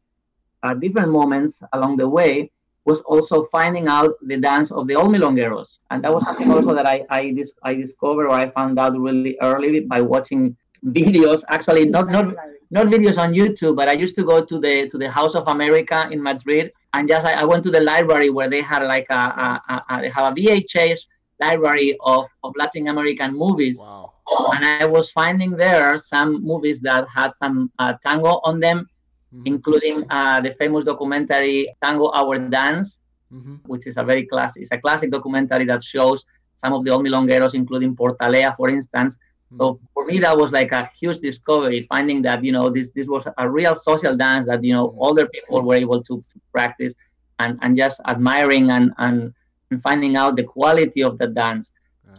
at 0.64 0.80
different 0.80 1.10
moments 1.10 1.62
along 1.72 1.96
the 1.96 2.08
way, 2.08 2.50
was 2.84 3.00
also 3.02 3.44
finding 3.44 3.86
out 3.88 4.10
the 4.22 4.36
dance 4.36 4.70
of 4.72 4.86
the 4.88 4.94
old 4.96 5.10
milongueros, 5.10 5.78
and 5.90 6.02
that 6.02 6.12
was 6.12 6.24
something 6.24 6.50
also 6.50 6.74
that 6.74 6.86
I 6.86 7.04
I, 7.10 7.30
dis- 7.30 7.54
I 7.62 7.74
discovered 7.74 8.26
or 8.26 8.32
I 8.34 8.50
found 8.50 8.78
out 8.78 8.98
really 8.98 9.36
early 9.40 9.80
by 9.80 10.00
watching 10.00 10.56
videos. 10.86 11.42
Actually, 11.48 11.86
not 11.86 12.08
not 12.10 12.34
not 12.72 12.86
videos 12.86 13.18
on 13.18 13.34
YouTube, 13.34 13.76
but 13.76 13.88
I 13.88 13.92
used 13.92 14.16
to 14.16 14.24
go 14.24 14.44
to 14.44 14.58
the 14.58 14.88
to 14.90 14.98
the 14.98 15.08
House 15.08 15.34
of 15.36 15.46
America 15.46 16.08
in 16.10 16.20
Madrid, 16.20 16.72
and 16.94 17.08
just 17.08 17.24
I, 17.24 17.42
I 17.42 17.44
went 17.44 17.62
to 17.64 17.70
the 17.70 17.82
library 17.82 18.30
where 18.30 18.50
they 18.50 18.62
had 18.62 18.82
like 18.82 19.06
a, 19.10 19.14
a, 19.14 19.60
a, 19.68 19.82
a 19.90 20.00
they 20.02 20.10
have 20.10 20.32
a 20.32 20.34
VHS 20.34 21.06
library 21.40 21.96
of, 22.00 22.26
of 22.44 22.52
Latin 22.56 22.88
American 22.88 23.34
movies, 23.36 23.78
Wow. 23.80 24.11
And 24.54 24.64
I 24.64 24.84
was 24.86 25.10
finding 25.10 25.50
there 25.56 25.98
some 25.98 26.42
movies 26.42 26.80
that 26.80 27.06
had 27.08 27.34
some 27.34 27.70
uh, 27.78 27.92
tango 28.04 28.40
on 28.44 28.60
them, 28.60 28.86
Mhm. 29.34 29.42
including 29.46 30.04
uh, 30.10 30.40
the 30.40 30.52
famous 30.54 30.84
documentary 30.84 31.68
Tango 31.82 32.10
Our 32.14 32.38
Dance, 32.38 33.00
Mhm. 33.32 33.60
which 33.66 33.86
is 33.86 33.96
a 33.96 34.04
very 34.04 34.26
classic, 34.26 34.62
it's 34.62 34.70
a 34.72 34.78
classic 34.78 35.10
documentary 35.10 35.64
that 35.66 35.82
shows 35.82 36.24
some 36.56 36.72
of 36.72 36.84
the 36.84 36.90
old 36.90 37.04
milongueros, 37.04 37.54
including 37.54 37.94
Portalea, 37.96 38.54
for 38.56 38.68
instance. 38.70 39.16
So 39.58 39.80
for 39.94 40.04
me, 40.06 40.18
that 40.20 40.36
was 40.36 40.52
like 40.52 40.72
a 40.72 40.88
huge 41.00 41.18
discovery, 41.20 41.86
finding 41.92 42.22
that 42.22 42.42
you 42.44 42.52
know 42.52 42.68
this 42.70 42.90
this 42.94 43.06
was 43.08 43.24
a 43.36 43.48
real 43.50 43.74
social 43.76 44.16
dance 44.16 44.46
that 44.46 44.62
you 44.62 44.72
know 44.74 44.88
Mhm. 44.88 44.96
older 45.06 45.26
people 45.26 45.62
were 45.62 45.74
able 45.84 46.02
to, 46.08 46.14
to 46.32 46.36
practice, 46.52 46.92
and 47.38 47.58
and 47.62 47.76
just 47.76 48.00
admiring 48.06 48.70
and, 48.70 48.92
and 48.98 49.32
and 49.70 49.82
finding 49.82 50.16
out 50.16 50.36
the 50.36 50.44
quality 50.44 51.02
of 51.02 51.18
the 51.18 51.26
dance. 51.26 51.70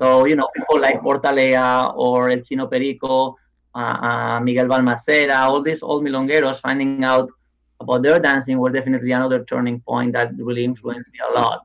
So 0.03 0.25
you 0.25 0.35
know 0.35 0.49
people 0.53 0.81
like 0.81 0.99
Portalea 1.01 1.93
or 1.95 2.29
El 2.29 2.41
Chino 2.41 2.67
Perico, 2.67 3.37
uh, 3.73 3.77
uh, 3.79 4.39
Miguel 4.41 4.67
Balmaceda, 4.67 5.37
all 5.47 5.61
these 5.61 5.81
old 5.81 6.03
milongueros, 6.03 6.59
finding 6.59 7.05
out 7.05 7.29
about 7.79 8.03
their 8.03 8.19
dancing 8.19 8.59
was 8.59 8.73
definitely 8.73 9.13
another 9.13 9.45
turning 9.45 9.79
point 9.79 10.11
that 10.13 10.31
really 10.37 10.65
influenced 10.65 11.09
me 11.13 11.19
a 11.29 11.31
lot. 11.39 11.61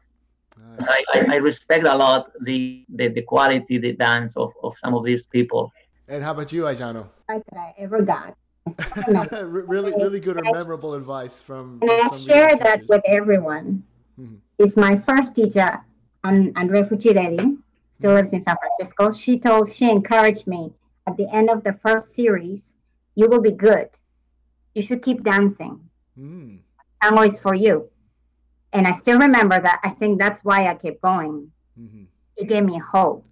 Nice. 0.57 1.04
I, 1.14 1.18
I, 1.18 1.35
I 1.35 1.37
respect 1.37 1.85
a 1.85 1.97
lot 1.97 2.30
the, 2.42 2.85
the, 2.88 3.09
the 3.09 3.23
quality, 3.23 3.78
the 3.78 3.95
dance 3.95 4.37
of, 4.37 4.52
of 4.62 4.78
some 4.78 4.95
of 4.95 5.04
these 5.04 5.26
people. 5.26 5.73
And 6.07 6.23
how 6.23 6.30
about 6.33 6.52
you, 6.52 6.62
Ayano? 6.62 7.09
advice 7.28 7.45
that 7.50 7.59
I 7.59 7.75
ever 7.78 8.02
got. 8.02 8.37
Really, 9.42 9.92
really 9.92 10.21
good 10.21 10.37
or 10.37 10.42
memorable 10.45 10.95
advice 10.95 11.42
from. 11.42 11.78
and 11.83 11.90
I 11.90 11.97
some 11.99 12.07
of 12.07 12.12
your 12.12 12.49
share 12.49 12.57
that 12.57 12.83
with 12.88 13.02
everyone. 13.07 13.83
Mhm. 14.21 14.37
It's 14.59 14.76
my 14.76 14.97
first 14.97 15.35
teacher, 15.35 15.80
and 16.25 16.52
Andrea 16.57 16.85
Fucirelli, 16.85 17.57
still 17.99 18.14
lives 18.14 18.33
in 18.33 18.43
San 18.43 18.57
Francisco. 18.57 19.12
She 19.12 19.38
told, 19.38 19.71
she 19.71 19.90
encouraged 19.90 20.47
me 20.47 20.73
at 21.09 21.17
the 21.17 21.28
end 21.35 21.49
of 21.50 21.64
the 21.64 21.73
first 21.73 22.14
series, 22.14 22.76
you 23.14 23.28
will 23.28 23.40
be 23.40 23.52
good. 23.52 23.88
You 24.75 24.83
should 24.83 25.02
keep 25.02 25.23
dancing. 25.25 25.81
Mm. 26.19 26.59
Tango 27.02 27.23
is 27.23 27.40
for 27.40 27.55
you. 27.55 27.88
And 28.75 28.87
I 28.87 28.93
still 28.93 29.19
remember 29.19 29.59
that. 29.61 29.81
I 29.83 29.90
think 29.90 30.19
that's 30.19 30.45
why 30.45 30.69
I 30.69 30.75
kept 30.75 31.00
going. 31.00 31.50
Mm-hmm. 31.81 32.05
It 32.37 32.49
gave 32.49 32.64
me 32.64 32.78
hope. 32.78 33.25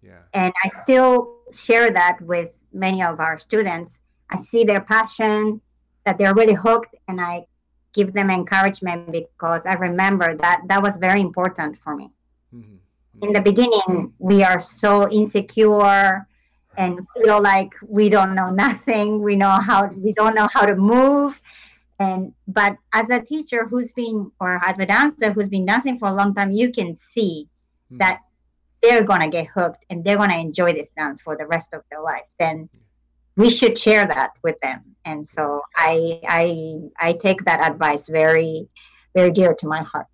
Yeah. 0.00 0.22
and 0.32 0.52
I 0.64 0.68
still 0.68 1.38
share 1.52 1.90
that 1.90 2.20
with 2.20 2.50
many 2.72 3.02
of 3.02 3.18
our 3.18 3.36
students. 3.36 3.98
I 4.30 4.36
see 4.38 4.62
their 4.64 4.80
passion, 4.80 5.60
that 6.06 6.16
they're 6.18 6.34
really 6.34 6.54
hooked, 6.54 6.94
and 7.08 7.20
I 7.20 7.46
give 7.92 8.12
them 8.12 8.30
encouragement 8.30 9.10
because 9.10 9.62
I 9.66 9.74
remember 9.74 10.36
that 10.36 10.62
that 10.68 10.80
was 10.82 10.96
very 10.96 11.20
important 11.20 11.78
for 11.78 11.96
me. 11.96 12.10
hmm 12.52 12.76
In 13.22 13.32
the 13.32 13.40
beginning, 13.40 14.12
we 14.18 14.42
are 14.42 14.60
so 14.60 15.10
insecure 15.10 16.26
and 16.76 17.00
feel 17.14 17.42
like 17.42 17.74
we 17.86 18.08
don't 18.08 18.34
know 18.34 18.50
nothing. 18.50 19.20
We 19.20 19.34
know 19.36 19.50
how 19.50 19.88
we 19.88 20.12
don't 20.12 20.34
know 20.34 20.48
how 20.52 20.64
to 20.64 20.76
move. 20.76 21.38
And 21.98 22.32
but 22.46 22.76
as 22.92 23.10
a 23.10 23.20
teacher 23.20 23.66
who's 23.66 23.92
been 23.92 24.30
or 24.40 24.60
as 24.64 24.78
a 24.78 24.86
dancer 24.86 25.32
who's 25.32 25.48
been 25.48 25.66
dancing 25.66 25.98
for 25.98 26.08
a 26.08 26.14
long 26.14 26.34
time, 26.34 26.52
you 26.52 26.70
can 26.70 26.96
see 27.12 27.48
mm-hmm. 27.86 27.98
that 27.98 28.20
they're 28.82 29.02
gonna 29.02 29.28
get 29.28 29.48
hooked 29.48 29.84
and 29.90 30.04
they're 30.04 30.16
gonna 30.16 30.38
enjoy 30.38 30.72
this 30.72 30.90
dance 30.96 31.20
for 31.20 31.36
the 31.36 31.46
rest 31.46 31.74
of 31.74 31.82
their 31.90 32.00
life. 32.00 32.28
Then 32.38 32.68
we 33.36 33.50
should 33.50 33.76
share 33.76 34.06
that 34.06 34.30
with 34.44 34.60
them. 34.60 34.84
And 35.04 35.26
so 35.26 35.62
I 35.76 36.20
I 36.28 36.78
I 37.00 37.12
take 37.14 37.44
that 37.46 37.68
advice 37.68 38.06
very 38.06 38.68
very 39.16 39.32
dear 39.32 39.54
to 39.54 39.66
my 39.66 39.82
heart. 39.82 40.06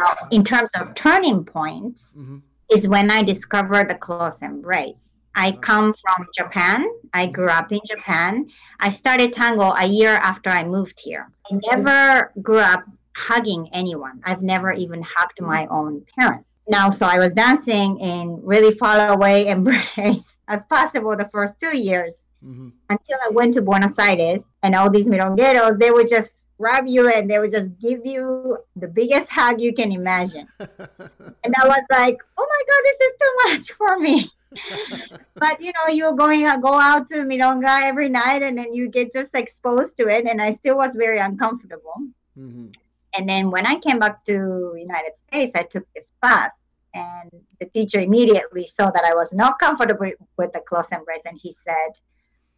Now, 0.00 0.14
in 0.30 0.44
terms 0.44 0.70
of 0.74 0.94
turning 0.94 1.44
points, 1.44 2.10
mm-hmm. 2.16 2.38
is 2.70 2.88
when 2.88 3.10
I 3.10 3.22
discovered 3.22 3.88
the 3.88 3.94
close 3.94 4.40
embrace. 4.42 5.14
I 5.34 5.52
come 5.52 5.92
from 5.92 6.26
Japan. 6.36 6.86
I 7.12 7.26
grew 7.26 7.48
up 7.48 7.70
in 7.70 7.80
Japan. 7.86 8.48
I 8.80 8.90
started 8.90 9.32
tango 9.32 9.72
a 9.72 9.84
year 9.84 10.14
after 10.14 10.48
I 10.48 10.64
moved 10.64 10.98
here. 10.98 11.30
I 11.50 11.60
never 11.70 12.32
grew 12.40 12.58
up 12.58 12.84
hugging 13.14 13.68
anyone. 13.72 14.20
I've 14.24 14.42
never 14.42 14.72
even 14.72 15.02
hugged 15.02 15.40
my 15.40 15.66
own 15.66 16.04
parents. 16.18 16.48
Now, 16.68 16.90
so 16.90 17.06
I 17.06 17.18
was 17.18 17.34
dancing 17.34 17.98
in 17.98 18.40
really 18.42 18.76
far 18.76 19.12
away 19.12 19.46
embrace 19.56 20.24
as 20.48 20.64
possible 20.66 21.16
the 21.16 21.28
first 21.32 21.60
two 21.60 21.76
years 21.76 22.24
mm-hmm. 22.44 22.68
until 22.88 23.18
I 23.24 23.30
went 23.30 23.54
to 23.54 23.62
Buenos 23.62 23.98
Aires 23.98 24.42
and 24.62 24.74
all 24.74 24.90
these 24.90 25.06
milongueros, 25.06 25.78
they 25.78 25.90
would 25.90 26.08
just 26.08 26.45
grab 26.58 26.86
you 26.86 27.08
and 27.08 27.30
they 27.30 27.38
would 27.38 27.52
just 27.52 27.78
give 27.80 28.04
you 28.04 28.58
the 28.76 28.88
biggest 28.88 29.30
hug 29.30 29.60
you 29.60 29.72
can 29.74 29.92
imagine. 29.92 30.46
and 30.58 31.54
I 31.60 31.66
was 31.66 31.82
like, 31.90 32.18
oh 32.38 32.48
my 32.54 32.62
God, 32.68 32.82
this 32.84 33.00
is 33.00 33.14
too 33.20 33.34
much 33.44 33.72
for 33.72 33.98
me. 33.98 34.30
but 35.34 35.60
you 35.60 35.72
know, 35.72 35.92
you're 35.92 36.14
going 36.14 36.46
to 36.46 36.58
go 36.60 36.74
out 36.74 37.08
to 37.08 37.16
Milonga 37.16 37.82
every 37.82 38.08
night 38.08 38.42
and 38.42 38.56
then 38.56 38.72
you 38.72 38.88
get 38.88 39.12
just 39.12 39.34
exposed 39.34 39.96
to 39.98 40.08
it. 40.08 40.24
And 40.26 40.40
I 40.40 40.54
still 40.54 40.76
was 40.76 40.94
very 40.94 41.18
uncomfortable. 41.18 41.94
Mm-hmm. 42.38 42.68
And 43.14 43.28
then 43.28 43.50
when 43.50 43.66
I 43.66 43.78
came 43.78 43.98
back 43.98 44.24
to 44.26 44.74
United 44.76 45.12
States, 45.28 45.52
I 45.54 45.62
took 45.62 45.86
this 45.94 46.08
class 46.20 46.50
and 46.94 47.30
the 47.60 47.66
teacher 47.66 48.00
immediately 48.00 48.68
saw 48.74 48.90
that 48.90 49.04
I 49.04 49.14
was 49.14 49.32
not 49.32 49.58
comfortable 49.58 50.10
with 50.36 50.52
the 50.52 50.60
close 50.60 50.88
embrace. 50.92 51.22
And 51.24 51.38
he 51.40 51.56
said, 51.64 51.98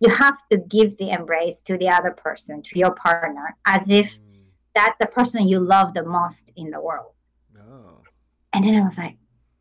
you 0.00 0.11
have 0.11 0.38
to 0.50 0.59
give 0.59 0.97
the 0.99 1.11
embrace 1.11 1.61
to 1.62 1.76
the 1.76 1.88
other 1.88 2.12
person, 2.12 2.62
to 2.62 2.78
your 2.78 2.93
partner, 2.93 3.57
as 3.67 3.88
if 3.88 4.07
mm. 4.07 4.19
that's 4.75 4.99
the 4.99 5.07
person 5.07 5.49
you 5.49 5.59
love 5.59 5.95
the 5.95 6.05
most 6.05 6.52
in 6.57 6.71
the 6.71 6.81
world. 6.81 7.12
Oh. 7.59 8.02
And 8.52 8.64
then 8.64 8.76
I 8.76 8.81
was 8.81 8.97
like, 8.97 9.17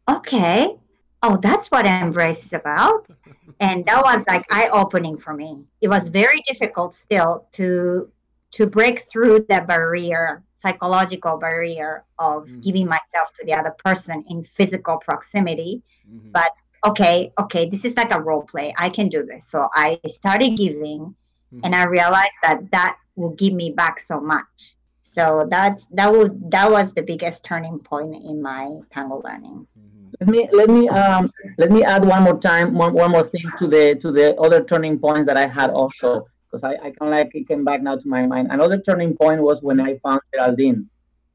okay, 0.10 0.76
oh, 1.24 1.38
that's 1.42 1.72
what 1.72 1.86
embrace 1.86 2.46
is 2.46 2.54
about. 2.54 3.08
and 3.60 3.86
that 3.86 4.04
was 4.04 4.24
like 4.28 4.46
eye 4.52 4.70
opening 4.72 5.18
for 5.18 5.34
me. 5.34 5.64
It 5.82 5.88
was 5.88 6.08
very 6.08 6.42
difficult 6.48 6.96
still 6.96 7.48
to 7.54 8.12
to 8.50 8.66
break 8.66 9.02
through 9.10 9.46
the 9.50 9.66
barrier, 9.68 10.42
psychological 10.58 11.38
barrier 11.38 12.06
of 12.18 12.46
mm. 12.46 12.64
giving 12.64 12.88
myself 12.88 13.34
to 13.38 13.46
the 13.46 13.54
other 13.54 13.76
person 13.84 14.24
in 14.30 14.46
physical 14.46 14.98
proximity. 14.98 15.84
Mm-hmm. 16.10 16.32
But 16.32 16.54
okay, 16.88 17.32
okay, 17.40 17.70
this 17.70 17.86
is 17.86 17.96
like 17.96 18.12
a 18.12 18.22
role 18.22 18.44
play. 18.44 18.74
I 18.78 18.90
can 18.90 19.10
do 19.10 19.24
this. 19.24 19.46
So 19.50 19.68
I 19.74 20.00
started 20.08 20.58
giving 20.58 21.16
mm-hmm. 21.54 21.60
and 21.64 21.76
I 21.76 21.86
realized 21.86 22.38
that 22.44 22.72
that 22.72 22.98
will 23.16 23.36
give 23.36 23.54
me 23.54 23.72
back 23.72 24.00
so 24.00 24.20
much. 24.20 24.76
So 25.02 25.48
that 25.50 25.84
that 25.92 26.12
would 26.12 26.52
that 26.52 26.70
was 26.70 26.94
the 26.94 27.02
biggest 27.02 27.44
turning 27.44 27.80
point 27.80 28.14
in 28.16 28.42
my 28.42 28.70
tango 28.94 29.22
learning. 29.24 29.66
Mm-hmm. 29.78 29.98
Let 30.20 30.30
me 30.30 30.50
let 30.52 30.70
me 30.70 30.90
um 30.90 31.32
let 31.58 31.72
me 31.72 31.84
add 31.84 32.06
one 32.06 32.24
more 32.24 32.40
time 32.40 32.74
one, 32.74 32.94
one 32.94 33.12
more 33.12 33.28
thing 33.28 33.46
to 33.60 33.68
the 33.68 33.96
to 34.02 34.12
the 34.12 34.36
other 34.36 34.64
turning 34.64 35.00
points 35.00 35.28
that 35.28 35.38
I 35.38 35.48
had 35.48 35.70
also 35.72 36.28
because 36.46 36.64
I, 36.64 36.74
I 36.88 36.92
kind 36.92 37.14
of 37.14 37.20
like 37.20 37.32
it 37.34 37.48
came 37.48 37.66
back 37.66 37.82
now 37.82 37.96
to 37.98 38.08
my 38.08 38.26
mind. 38.26 38.50
Another 38.52 38.80
turning 38.80 39.16
point 39.16 39.42
was 39.42 39.62
when 39.62 39.80
I 39.80 39.98
found 40.00 40.22
Geraldine, 40.34 40.88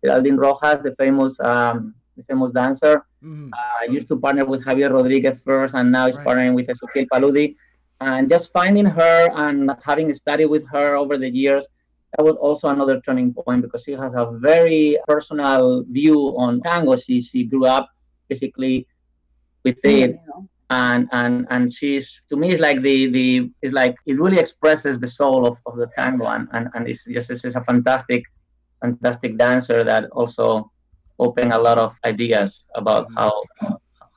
Geraldine 0.05 0.37
Rojas, 0.37 0.83
the 0.83 0.95
famous 0.97 1.37
um, 1.41 1.95
the 2.17 2.23
famous 2.25 2.53
dancer. 2.53 3.05
Mm-hmm. 3.25 3.51
Uh, 3.53 3.57
I 3.83 3.93
used 3.93 4.09
to 4.09 4.17
partner 4.17 4.45
with 4.45 4.65
Javier 4.65 4.93
Rodriguez 4.93 5.41
first, 5.45 5.75
and 5.75 5.93
now 5.93 6.07
he's 6.07 6.17
right. 6.17 6.27
partnering 6.27 6.55
with 6.55 6.67
Ezequiel 6.67 7.07
Paludi. 7.13 7.57
And 8.01 8.29
just 8.29 8.53
finding 8.53 8.85
her 8.85 9.31
and 9.37 9.71
having 9.85 10.13
studied 10.13 10.47
with 10.47 10.67
her 10.71 10.97
over 10.97 11.17
the 11.17 11.31
years, 11.31 11.67
that 12.17 12.25
was 12.25 12.37
also 12.37 12.69
another 12.69 13.01
turning 13.01 13.33
point 13.33 13.63
because 13.63 13.85
she 13.85 13.93
has 13.93 14.15
a 14.15 14.31
very 14.41 14.99
personal 15.07 15.85
view 15.85 16.19
on 16.37 16.61
tango. 16.63 16.97
She 16.97 17.21
she 17.23 17.45
grew 17.45 17.65
up 17.65 17.89
basically 18.29 18.87
with 19.65 19.79
it. 19.85 20.19
And, 20.71 21.07
and 21.13 21.47
and 21.51 21.71
she's 21.71 22.23
to 22.31 22.37
me 22.37 22.51
it's 22.51 22.61
like 22.61 22.81
the 22.81 23.07
the 23.09 23.51
it's 23.61 23.75
like 23.75 23.95
it 24.07 24.19
really 24.19 24.39
expresses 24.39 24.99
the 24.99 25.07
soul 25.07 25.47
of, 25.47 25.59
of 25.67 25.77
the 25.77 25.87
tango 25.99 26.25
and, 26.25 26.49
and, 26.53 26.69
and 26.73 26.89
it's 26.89 27.05
just 27.05 27.31
it's 27.31 27.45
a 27.45 27.61
fantastic 27.65 28.25
fantastic 28.81 29.37
dancer 29.37 29.85
that 29.85 30.09
also 30.13 30.72
open 31.23 31.53
a 31.53 31.59
lot 31.59 31.79
of 31.79 31.97
ideas 32.05 32.67
about 32.75 33.05
mm-hmm. 33.07 33.19
how 33.19 33.33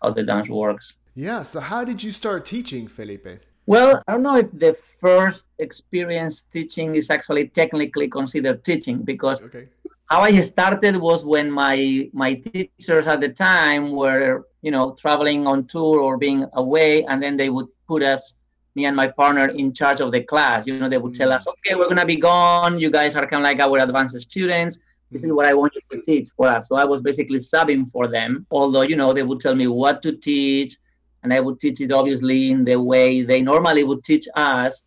how 0.02 0.10
the 0.12 0.24
dance 0.24 0.50
works. 0.50 0.94
Yeah. 1.16 1.42
So 1.44 1.60
how 1.60 1.84
did 1.84 2.04
you 2.04 2.12
start 2.12 2.46
teaching, 2.46 2.88
Felipe? 2.88 3.40
Well, 3.68 4.04
I 4.08 4.12
don't 4.12 4.24
know 4.24 4.38
if 4.38 4.52
the 4.52 4.78
first 5.02 5.46
experience 5.58 6.44
teaching 6.52 6.96
is 6.96 7.10
actually 7.10 7.48
technically 7.48 8.08
considered 8.08 8.64
teaching 8.64 9.02
because 9.02 9.42
okay. 9.42 9.68
how 10.06 10.22
I 10.22 10.40
started 10.42 10.96
was 10.98 11.26
when 11.26 11.50
my 11.50 12.10
my 12.14 12.36
teachers 12.36 13.08
at 13.08 13.22
the 13.22 13.30
time 13.30 13.92
were 13.92 14.46
you 14.62 14.72
know 14.72 14.96
traveling 15.02 15.48
on 15.48 15.66
tour 15.66 16.00
or 16.00 16.18
being 16.18 16.46
away, 16.54 17.06
and 17.06 17.22
then 17.24 17.38
they 17.38 17.50
would 17.50 17.68
put 17.88 18.04
us 18.04 18.34
me 18.76 18.86
and 18.86 18.96
my 18.96 19.08
partner 19.08 19.48
in 19.48 19.74
charge 19.74 20.02
of 20.02 20.12
the 20.12 20.22
class. 20.22 20.68
You 20.68 20.78
know, 20.78 20.90
they 20.90 20.98
would 20.98 21.16
tell 21.16 21.30
mm. 21.30 21.38
us, 21.38 21.48
okay, 21.48 21.74
we're 21.76 21.88
gonna 21.88 22.06
be 22.06 22.18
gone. 22.18 22.78
You 22.78 22.92
guys 22.92 23.16
are 23.16 23.26
kind 23.26 23.42
of 23.42 23.46
like 23.50 23.60
our 23.62 23.80
advanced 23.80 24.20
students 24.22 24.78
this 25.16 25.24
is 25.24 25.32
what 25.32 25.46
I 25.46 25.54
want 25.54 25.74
you 25.76 25.82
to 25.92 26.02
teach 26.02 26.28
for 26.36 26.48
us. 26.48 26.68
So 26.68 26.76
I 26.76 26.84
was 26.84 27.02
basically 27.02 27.40
subbing 27.40 27.90
for 27.90 28.10
them, 28.10 28.46
although, 28.52 28.82
you 28.82 28.98
know, 28.98 29.14
they 29.14 29.24
would 29.24 29.40
tell 29.40 29.56
me 29.56 29.68
what 29.68 30.02
to 30.04 30.12
teach, 30.12 30.76
and 31.24 31.32
I 31.32 31.40
would 31.40 31.58
teach 31.62 31.80
it 31.80 31.94
obviously 31.94 32.52
in 32.52 32.66
the 32.66 32.78
way 32.78 33.24
they 33.24 33.42
normally 33.42 33.86
would 33.86 34.04
teach 34.04 34.28
us. 34.36 34.82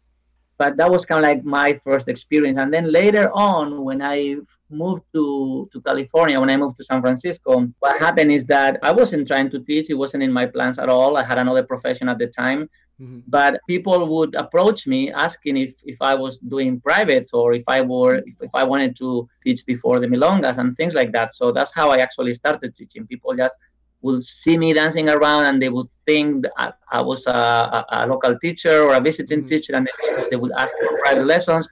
But 0.59 0.77
that 0.77 0.91
was 0.91 1.07
kind 1.07 1.25
of 1.25 1.29
like 1.31 1.45
my 1.45 1.81
first 1.83 2.09
experience. 2.09 2.59
And 2.59 2.75
then 2.75 2.93
later 2.93 3.31
on, 3.33 3.85
when 3.85 4.03
I 4.03 4.37
moved 4.69 5.05
to, 5.15 5.71
to 5.73 5.81
California, 5.81 6.39
when 6.39 6.51
I 6.51 6.59
moved 6.59 6.77
to 6.77 6.85
San 6.85 7.01
Francisco, 7.01 7.67
what 7.79 7.99
happened 7.99 8.31
is 8.31 8.45
that 8.47 8.79
I 8.83 8.93
wasn't 8.93 9.29
trying 9.29 9.51
to 9.53 9.61
teach. 9.61 9.89
It 9.89 9.95
wasn't 9.95 10.25
in 10.25 10.33
my 10.33 10.45
plans 10.45 10.79
at 10.79 10.91
all. 10.91 11.17
I 11.17 11.25
had 11.25 11.39
another 11.39 11.63
profession 11.63 12.09
at 12.11 12.19
the 12.19 12.27
time. 12.27 12.69
Mm-hmm. 13.01 13.21
But 13.29 13.61
people 13.69 14.09
would 14.17 14.35
approach 14.35 14.87
me 14.87 15.13
asking 15.13 15.57
if, 15.57 15.75
if 15.85 15.99
I 16.01 16.15
was 16.15 16.39
doing 16.39 16.81
privates 16.81 17.33
or 17.33 17.55
if 17.55 17.63
I 17.69 17.81
were 17.81 18.17
if, 18.17 18.43
if 18.43 18.51
I 18.55 18.65
wanted 18.65 18.97
to 18.97 19.29
teach 19.45 19.65
before 19.67 20.01
the 20.01 20.09
milongas 20.09 20.59
and 20.59 20.77
things 20.77 20.95
like 20.95 21.13
that. 21.13 21.33
So 21.35 21.53
that's 21.53 21.73
how 21.73 21.91
I 21.91 21.99
actually 21.99 22.35
started 22.35 22.75
teaching. 22.75 23.07
People 23.07 23.37
just 23.37 23.57
would 24.03 24.25
see 24.25 24.59
me 24.59 24.73
dancing 24.73 25.09
around 25.11 25.47
and 25.47 25.63
they 25.63 25.69
would 25.69 25.89
think 26.07 26.45
I, 26.57 26.73
I 26.91 27.03
was 27.03 27.25
a, 27.27 27.31
a, 27.31 27.87
a, 27.91 28.07
local 28.07 28.37
teacher 28.39 28.83
or 28.83 28.95
a 28.95 29.01
visiting 29.01 29.41
mm-hmm. 29.41 29.49
teacher 29.49 29.75
and 29.75 29.87
they, 29.87 30.25
they 30.31 30.37
would 30.37 30.53
ask 30.53 30.73
for 30.81 30.99
private 31.05 31.27
lessons. 31.27 31.69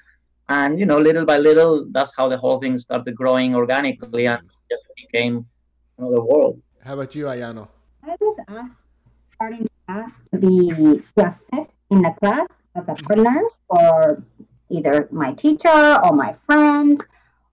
And 0.48 0.78
you 0.78 0.86
know, 0.86 0.98
little 0.98 1.24
by 1.24 1.38
little, 1.38 1.86
that's 1.90 2.12
how 2.16 2.28
the 2.28 2.36
whole 2.36 2.60
thing 2.60 2.78
started 2.78 3.16
growing 3.16 3.54
organically 3.56 4.26
and 4.26 4.40
just 4.70 4.84
became 4.96 5.46
another 5.98 6.22
world. 6.22 6.60
How 6.84 6.94
about 6.94 7.14
you, 7.16 7.24
Ayano? 7.24 7.66
I 8.04 8.16
was 8.20 8.36
asked 8.46 8.70
starting 9.34 9.66
class 9.86 10.10
to 10.32 10.38
be 10.38 10.70
assist 10.70 11.70
in 11.90 12.02
the 12.02 12.14
class 12.20 12.46
as 12.74 12.84
a 12.88 12.94
partner 12.94 13.42
for 13.68 14.22
either 14.70 15.08
my 15.10 15.32
teacher 15.34 16.00
or 16.04 16.12
my 16.12 16.34
friend, 16.46 17.02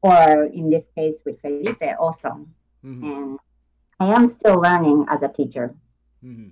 or 0.02 0.46
in 0.46 0.70
this 0.70 0.88
case 0.96 1.22
with 1.26 1.42
Felipe 1.42 1.84
also. 2.00 2.48
Mm-hmm. 2.84 3.04
And 3.04 3.40
I 4.00 4.14
am 4.14 4.34
still 4.34 4.60
learning 4.60 5.06
as 5.10 5.22
a 5.22 5.30
teacher. 5.30 5.76
Mm-hmm. 6.24 6.50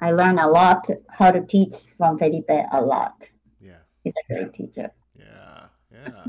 I 0.00 0.12
learn 0.12 0.38
a 0.38 0.48
lot 0.48 0.88
how 1.10 1.30
to 1.30 1.42
teach 1.42 1.74
from 1.98 2.18
Felipe 2.18 2.48
a 2.48 2.80
lot. 2.80 3.28
Yeah. 3.60 3.80
He's 4.02 4.14
a 4.16 4.32
great 4.32 4.54
teacher. 4.54 4.90
Yeah. 5.18 5.66
Yeah. 5.92 6.22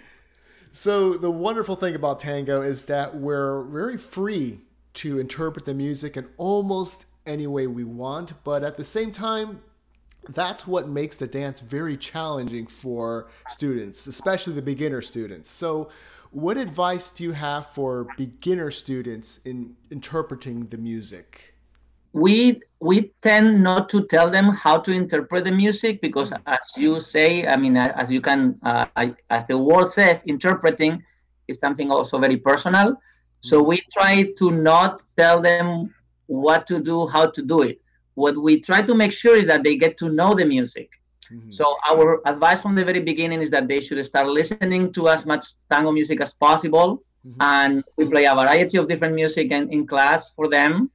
so 0.72 1.13
the 1.13 1.29
wonderful 1.29 1.75
thing 1.75 1.93
about 1.93 2.19
tango 2.19 2.62
is 2.62 2.86
that 2.86 3.15
we're 3.15 3.62
very 3.63 3.98
free 3.98 4.62
to 4.95 5.19
interpret 5.19 5.65
the 5.65 5.73
music 5.73 6.17
in 6.17 6.27
almost 6.37 7.05
any 7.25 7.47
way 7.47 7.67
we 7.67 7.83
want, 7.83 8.33
but 8.43 8.63
at 8.63 8.77
the 8.77 8.83
same 8.83 9.11
time, 9.11 9.61
that's 10.29 10.65
what 10.65 10.87
makes 10.87 11.17
the 11.17 11.27
dance 11.27 11.59
very 11.59 11.97
challenging 11.97 12.67
for 12.67 13.27
students, 13.49 14.07
especially 14.07 14.53
the 14.53 14.61
beginner 14.61 15.01
students. 15.01 15.49
So, 15.49 15.89
what 16.31 16.57
advice 16.57 17.11
do 17.11 17.23
you 17.23 17.31
have 17.31 17.67
for 17.67 18.07
beginner 18.17 18.69
students 18.71 19.39
in 19.45 19.75
interpreting 19.89 20.67
the 20.67 20.77
music? 20.77 21.53
We 22.11 22.61
we 22.79 23.13
tend 23.21 23.63
not 23.63 23.89
to 23.89 24.05
tell 24.07 24.29
them 24.29 24.49
how 24.49 24.77
to 24.79 24.91
interpret 24.91 25.43
the 25.45 25.51
music 25.51 26.01
because, 26.01 26.31
mm. 26.31 26.41
as 26.45 26.65
you 26.75 27.01
say, 27.01 27.45
I 27.47 27.57
mean, 27.57 27.77
as 27.77 28.09
you 28.09 28.21
can, 28.21 28.59
uh, 28.63 28.85
as 29.29 29.45
the 29.47 29.57
word 29.57 29.91
says, 29.91 30.19
interpreting 30.25 31.03
is 31.47 31.57
something 31.59 31.91
also 31.91 32.17
very 32.17 32.37
personal. 32.37 32.97
So 33.49 33.61
we 33.61 33.83
try 33.93 34.23
to 34.39 34.51
not 34.51 35.01
tell 35.17 35.41
them 35.41 35.93
what 36.27 36.65
to 36.67 36.79
do, 36.79 37.07
how 37.07 37.27
to 37.27 37.41
do 37.41 37.61
it. 37.61 37.79
What 38.15 38.35
we 38.37 38.59
try 38.59 38.81
to 38.81 38.95
make 38.95 39.11
sure 39.11 39.35
is 39.35 39.47
that 39.47 39.63
they 39.63 39.77
get 39.77 39.97
to 39.99 40.09
know 40.09 40.33
the 40.33 40.45
music. 40.45 40.89
Mm-hmm. 41.31 41.51
So 41.51 41.75
our 41.89 42.21
advice 42.25 42.61
from 42.61 42.75
the 42.75 42.83
very 42.83 43.01
beginning 43.01 43.41
is 43.41 43.49
that 43.51 43.67
they 43.67 43.81
should 43.81 44.03
start 44.05 44.27
listening 44.27 44.93
to 44.93 45.09
as 45.09 45.25
much 45.25 45.45
tango 45.71 45.91
music 45.91 46.21
as 46.21 46.33
possible. 46.33 47.03
Mm-hmm. 47.27 47.41
And 47.41 47.83
we 47.97 48.05
play 48.05 48.25
a 48.25 48.33
variety 48.33 48.77
of 48.77 48.87
different 48.87 49.15
music 49.15 49.51
in, 49.51 49.71
in 49.71 49.85
class 49.85 50.31
for 50.35 50.49
them. 50.49 50.89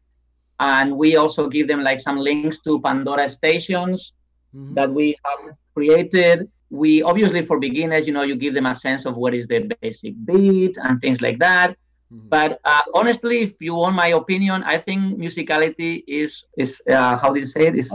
And 0.59 0.97
we 0.97 1.16
also 1.16 1.49
give 1.49 1.69
them 1.69 1.83
like 1.83 2.00
some 2.00 2.19
links 2.19 2.59
to 2.61 2.80
Pandora 2.80 3.28
stations 3.30 4.12
mm-hmm. 4.54 4.75
that 4.75 4.92
we 4.92 5.16
have 5.25 5.54
created. 5.75 6.49
We 6.71 7.02
obviously 7.02 7.45
for 7.47 7.59
beginners, 7.59 8.07
you 8.07 8.12
know, 8.12 8.23
you 8.23 8.37
give 8.37 8.54
them 8.54 8.66
a 8.66 8.75
sense 8.75 9.07
of 9.07 9.16
what 9.16 9.35
is 9.35 9.47
the 9.47 9.71
basic 9.80 10.14
beat 10.25 10.76
and 10.83 11.00
things 11.00 11.21
like 11.21 11.38
that. 11.40 11.76
Mm-hmm. 12.12 12.29
But 12.29 12.61
uh, 12.64 12.83
honestly, 12.95 13.43
if 13.43 13.61
you 13.61 13.75
want 13.75 13.95
my 13.95 14.09
opinion, 14.09 14.64
I 14.64 14.79
think 14.79 15.19
musicality 15.19 16.02
is 16.09 16.45
is 16.57 16.83
uh, 16.90 17.17
how 17.17 17.31
do 17.33 17.38
you 17.40 17.47
say 17.47 17.69
it? 17.69 17.76
Is 17.76 17.93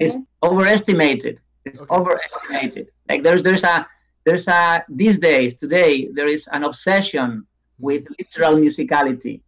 is 0.00 0.16
overestimated. 0.42 1.40
It's 1.64 1.80
okay. 1.80 1.94
overestimated. 1.94 2.90
Like 3.08 3.22
there's 3.22 3.42
there's 3.42 3.62
a 3.62 3.86
there's 4.26 4.48
a 4.48 4.84
these 4.88 5.18
days 5.18 5.54
today 5.54 6.08
there 6.12 6.26
is 6.28 6.48
an 6.50 6.64
obsession 6.64 7.28
mm-hmm. 7.30 7.84
with 7.86 8.02
literal 8.18 8.56
musicality. 8.56 9.40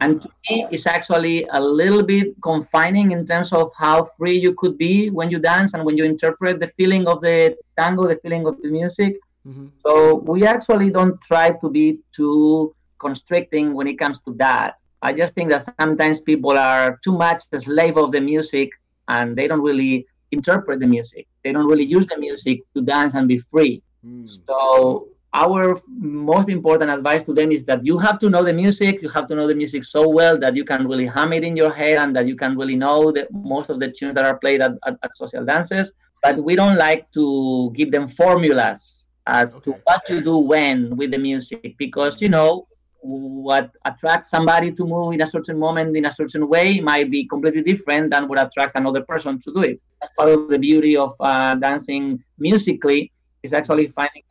And 0.00 0.22
to 0.22 0.28
me, 0.48 0.66
it's 0.70 0.86
actually 0.86 1.46
a 1.52 1.60
little 1.60 2.02
bit 2.02 2.40
confining 2.42 3.12
in 3.12 3.26
terms 3.26 3.52
of 3.52 3.72
how 3.76 4.04
free 4.16 4.38
you 4.38 4.54
could 4.54 4.78
be 4.78 5.10
when 5.10 5.30
you 5.30 5.38
dance 5.38 5.74
and 5.74 5.84
when 5.84 5.98
you 5.98 6.04
interpret 6.04 6.60
the 6.60 6.68
feeling 6.68 7.06
of 7.06 7.20
the 7.20 7.56
tango, 7.78 8.08
the 8.08 8.16
feeling 8.16 8.46
of 8.46 8.60
the 8.62 8.68
music. 8.68 9.18
Mm-hmm. 9.46 9.66
So 9.84 10.14
we 10.14 10.46
actually 10.46 10.90
don't 10.90 11.20
try 11.20 11.50
to 11.50 11.68
be 11.68 11.98
too 12.10 12.74
constricting 13.06 13.74
when 13.74 13.86
it 13.86 13.98
comes 13.98 14.18
to 14.26 14.32
that. 14.44 14.70
I 15.02 15.12
just 15.12 15.34
think 15.34 15.50
that 15.50 15.62
sometimes 15.80 16.20
people 16.20 16.56
are 16.56 16.98
too 17.04 17.16
much 17.26 17.40
the 17.50 17.60
slave 17.60 17.96
of 17.96 18.12
the 18.12 18.20
music 18.20 18.70
and 19.08 19.36
they 19.36 19.46
don't 19.48 19.64
really 19.70 20.06
interpret 20.30 20.80
the 20.80 20.86
music. 20.86 21.26
They 21.44 21.52
don't 21.52 21.66
really 21.66 21.84
use 21.84 22.06
the 22.06 22.18
music 22.18 22.60
to 22.74 22.80
dance 22.80 23.14
and 23.14 23.26
be 23.28 23.38
free. 23.38 23.82
Mm. 24.06 24.28
So 24.46 25.08
our 25.34 25.80
most 25.88 26.48
important 26.48 26.92
advice 26.92 27.22
to 27.24 27.32
them 27.32 27.52
is 27.52 27.64
that 27.64 27.84
you 27.84 27.98
have 27.98 28.18
to 28.18 28.28
know 28.28 28.44
the 28.44 28.52
music 28.52 29.00
you 29.00 29.08
have 29.08 29.26
to 29.26 29.34
know 29.34 29.46
the 29.48 29.54
music 29.54 29.82
so 29.82 30.06
well 30.06 30.38
that 30.38 30.54
you 30.54 30.64
can 30.64 30.86
really 30.86 31.06
hum 31.06 31.32
it 31.32 31.42
in 31.42 31.56
your 31.56 31.72
head 31.72 31.96
and 31.98 32.14
that 32.14 32.26
you 32.26 32.36
can 32.36 32.56
really 32.56 32.76
know 32.76 33.10
the, 33.10 33.26
most 33.30 33.70
of 33.70 33.80
the 33.80 33.90
tunes 33.90 34.14
that 34.14 34.26
are 34.26 34.38
played 34.38 34.60
at, 34.60 34.72
at, 34.86 34.94
at 35.02 35.16
social 35.16 35.44
dances 35.44 35.92
but 36.22 36.36
we 36.42 36.54
don't 36.54 36.76
like 36.76 37.10
to 37.12 37.72
give 37.74 37.90
them 37.90 38.06
formulas 38.08 39.06
as 39.26 39.56
okay. 39.56 39.70
to 39.70 39.78
what 39.84 40.04
to 40.06 40.20
do 40.20 40.36
when 40.36 40.94
with 40.96 41.10
the 41.10 41.18
music 41.18 41.74
because 41.78 42.20
you 42.20 42.28
know 42.28 42.66
what 43.02 43.70
attracts 43.84 44.30
somebody 44.30 44.70
to 44.72 44.84
move 44.84 45.12
in 45.12 45.22
a 45.22 45.26
certain 45.26 45.58
moment 45.58 45.96
in 45.96 46.06
a 46.06 46.12
certain 46.12 46.48
way 46.48 46.80
might 46.80 47.10
be 47.10 47.26
completely 47.26 47.62
different 47.62 48.12
than 48.12 48.28
what 48.28 48.40
attracts 48.40 48.74
another 48.76 49.02
person 49.02 49.40
to 49.42 49.52
do 49.52 49.62
it. 49.62 49.80
That's 50.00 50.12
part 50.16 50.30
of 50.30 50.48
the 50.48 50.58
beauty 50.58 50.96
of 50.96 51.14
uh, 51.18 51.56
dancing 51.56 52.22
musically 52.38 53.10
is 53.42 53.52
actually 53.52 53.88
finding 53.88 54.22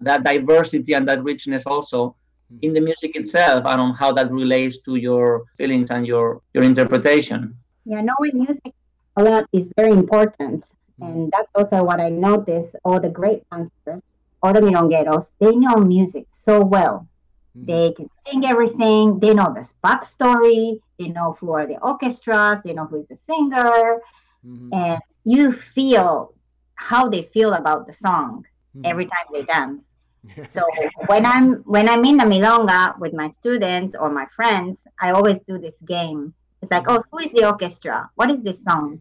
that 0.00 0.22
diversity 0.22 0.92
and 0.92 1.08
that 1.08 1.22
richness 1.22 1.62
also 1.64 2.14
in 2.60 2.74
the 2.74 2.80
music 2.80 3.16
itself 3.16 3.64
and 3.66 3.80
on 3.80 3.94
how 3.94 4.12
that 4.12 4.30
relates 4.30 4.78
to 4.82 4.96
your 4.96 5.44
feelings 5.56 5.90
and 5.90 6.06
your 6.06 6.42
your 6.52 6.64
interpretation. 6.64 7.56
Yeah, 7.84 8.02
knowing 8.02 8.44
music 8.44 8.74
a 9.16 9.22
lot 9.22 9.46
is 9.52 9.68
very 9.76 9.92
important, 9.92 10.64
mm-hmm. 11.00 11.04
and 11.04 11.32
that's 11.32 11.48
also 11.54 11.82
what 11.82 12.00
I 12.00 12.10
notice. 12.10 12.74
All 12.84 13.00
the 13.00 13.08
great 13.08 13.48
dancers, 13.50 14.02
all 14.42 14.52
the 14.52 14.60
milongueros, 14.60 15.30
they 15.38 15.52
know 15.52 15.76
music 15.76 16.26
so 16.30 16.60
well. 16.60 17.06
Mm-hmm. 17.56 17.66
They 17.66 17.92
can 17.92 18.08
sing 18.26 18.44
everything. 18.46 19.18
They 19.18 19.34
know 19.34 19.52
the 19.54 19.68
backstory. 19.84 20.80
They 20.98 21.08
know 21.08 21.36
who 21.38 21.52
are 21.52 21.66
the 21.66 21.78
orchestras. 21.80 22.60
They 22.64 22.72
know 22.72 22.86
who 22.86 22.96
is 22.96 23.08
the 23.08 23.18
singer, 23.26 24.00
mm-hmm. 24.46 24.72
and 24.72 25.00
you 25.24 25.52
feel 25.52 26.34
how 26.74 27.08
they 27.08 27.22
feel 27.22 27.54
about 27.54 27.86
the 27.86 27.92
song 27.92 28.44
mm-hmm. 28.76 28.86
every 28.86 29.04
time 29.06 29.26
they 29.32 29.42
dance 29.44 29.86
so 30.44 30.62
when 31.06 31.26
I'm 31.26 31.54
when 31.64 31.88
I'm 31.88 32.04
in 32.04 32.16
the 32.16 32.24
milonga 32.24 32.98
with 32.98 33.12
my 33.12 33.28
students 33.28 33.94
or 33.98 34.08
my 34.10 34.26
friends, 34.36 34.84
I 35.00 35.10
always 35.10 35.40
do 35.40 35.58
this 35.58 35.76
game. 35.82 36.32
It's 36.60 36.70
like, 36.70 36.88
oh, 36.88 37.02
who 37.10 37.18
is 37.18 37.32
the 37.32 37.44
orchestra? 37.46 38.08
What 38.14 38.30
is 38.30 38.40
this 38.42 38.62
song? 38.62 39.00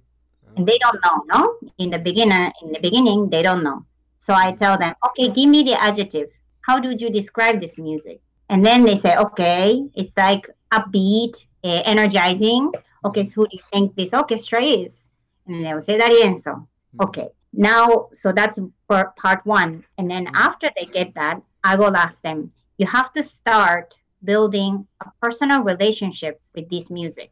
And 0.58 0.68
they 0.68 0.78
don't 0.80 1.00
know, 1.06 1.24
no? 1.28 1.70
In 1.78 1.92
the 1.92 2.00
beginner, 2.00 2.52
in 2.64 2.72
the 2.72 2.80
beginning, 2.80 3.30
they 3.30 3.44
don't 3.44 3.64
know. 3.64 3.86
So 4.18 4.34
I 4.34 4.52
tell 4.54 4.78
them, 4.78 4.96
okay, 5.10 5.30
give 5.30 5.48
me 5.48 5.64
the 5.64 5.80
adjective. 5.80 6.30
How 6.62 6.80
do 6.80 6.90
you 6.90 7.10
describe 7.10 7.62
this 7.62 7.78
music? 7.78 8.20
And 8.52 8.64
then 8.64 8.86
they 8.86 9.00
say, 9.00 9.16
okay, 9.18 9.90
it's 9.96 10.14
like 10.16 10.48
upbeat, 10.72 11.44
uh, 11.64 11.82
energizing. 11.86 12.72
Okay, 13.04 13.24
so 13.24 13.32
who 13.32 13.48
do 13.48 13.58
you 13.58 13.64
think 13.74 13.96
this 13.96 14.14
orchestra 14.14 14.62
is? 14.62 15.08
And 15.48 15.66
they 15.66 15.74
will 15.74 15.82
say 15.82 15.98
D'Arienzo. 15.98 16.68
Hmm. 16.94 17.02
Okay, 17.02 17.30
now 17.54 18.10
so 18.16 18.32
that's 18.32 18.60
for 18.88 19.14
part 19.18 19.46
one 19.46 19.84
and 19.98 20.10
then 20.10 20.26
mm-hmm. 20.26 20.36
after 20.36 20.70
they 20.76 20.86
get 20.86 21.14
that 21.16 21.42
i 21.64 21.76
will 21.76 21.96
ask 21.96 22.20
them 22.22 22.52
you 22.78 22.86
have 22.86 23.12
to 23.12 23.22
start 23.22 23.98
building 24.24 24.88
a 25.02 25.06
personal 25.22 25.62
relationship 25.62 26.42
with 26.56 26.70
this 26.70 26.90
music 26.90 27.32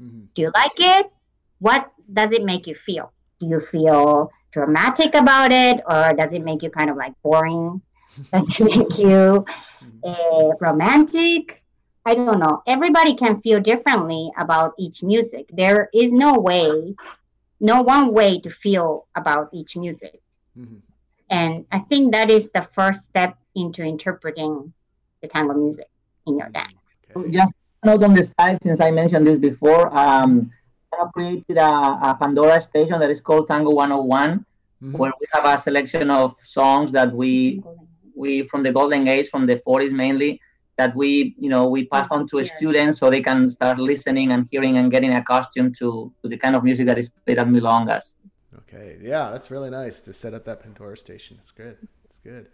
mm-hmm. 0.00 0.24
do 0.34 0.42
you 0.42 0.50
like 0.54 0.78
it 0.78 1.10
what 1.58 1.90
does 2.12 2.30
it 2.30 2.44
make 2.44 2.66
you 2.66 2.74
feel 2.74 3.12
do 3.40 3.46
you 3.46 3.60
feel 3.60 4.30
dramatic 4.52 5.14
about 5.14 5.50
it 5.50 5.80
or 5.86 6.12
does 6.14 6.32
it 6.32 6.44
make 6.44 6.62
you 6.62 6.70
kind 6.70 6.88
of 6.88 6.96
like 6.96 7.12
boring 7.22 7.80
does 8.32 8.60
it 8.60 8.76
make 8.76 8.98
you 8.98 9.44
uh, 10.04 10.48
romantic 10.60 11.62
i 12.04 12.14
don't 12.14 12.38
know 12.38 12.62
everybody 12.66 13.14
can 13.14 13.40
feel 13.40 13.60
differently 13.60 14.30
about 14.38 14.72
each 14.78 15.02
music 15.02 15.46
there 15.52 15.88
is 15.92 16.12
no 16.12 16.38
way 16.38 16.94
no 17.60 17.82
one 17.82 18.12
way 18.12 18.40
to 18.40 18.50
feel 18.50 19.06
about 19.14 19.48
each 19.52 19.76
music. 19.76 20.20
Mm-hmm. 20.58 20.76
And 21.30 21.66
I 21.72 21.80
think 21.80 22.12
that 22.12 22.30
is 22.30 22.50
the 22.50 22.62
first 22.62 23.04
step 23.04 23.38
into 23.54 23.82
interpreting 23.82 24.72
the 25.22 25.28
tango 25.28 25.54
music 25.54 25.88
in 26.26 26.38
your 26.38 26.48
dance. 26.50 26.74
Okay. 27.14 27.30
Just 27.30 27.52
note 27.84 28.04
on 28.04 28.14
the 28.14 28.30
side, 28.38 28.58
since 28.62 28.80
I 28.80 28.90
mentioned 28.90 29.26
this 29.26 29.38
before, 29.38 29.96
um, 29.96 30.50
I 30.92 31.04
created 31.12 31.56
a, 31.56 31.64
a, 31.64 32.16
Pandora 32.18 32.60
station 32.60 33.00
that 33.00 33.10
is 33.10 33.20
called 33.20 33.48
Tango 33.48 33.70
101, 33.70 34.38
mm-hmm. 34.82 34.96
where 34.96 35.12
we 35.20 35.26
have 35.32 35.44
a 35.44 35.60
selection 35.60 36.10
of 36.10 36.36
songs 36.44 36.92
that 36.92 37.12
we 37.12 37.62
we 38.16 38.46
from 38.48 38.62
the 38.62 38.72
golden 38.72 39.06
age, 39.08 39.28
from 39.28 39.46
the 39.46 39.56
40s 39.66 39.92
mainly, 39.92 40.40
that 40.76 40.94
we 40.94 41.34
you 41.38 41.48
know 41.48 41.68
we 41.68 41.86
pass 41.86 42.08
on 42.10 42.26
to 42.28 42.44
students 42.44 42.98
so 42.98 43.10
they 43.10 43.22
can 43.22 43.48
start 43.48 43.78
listening 43.78 44.32
and 44.32 44.46
hearing 44.50 44.78
and 44.78 44.90
getting 44.90 45.14
accustomed 45.14 45.76
to, 45.78 46.12
to 46.22 46.28
the 46.28 46.36
kind 46.36 46.54
of 46.54 46.64
music 46.64 46.86
that 46.86 46.98
is 46.98 47.08
played 47.24 47.38
at 47.38 47.46
milongas. 47.46 48.14
Okay. 48.58 48.98
Yeah 49.00 49.30
that's 49.30 49.50
really 49.50 49.70
nice 49.70 50.00
to 50.02 50.12
set 50.12 50.34
up 50.34 50.44
that 50.44 50.62
pandora 50.62 50.96
station. 50.96 51.36
It's 51.40 51.50
good. 51.50 51.76
It's 52.08 52.18
good. 52.18 52.48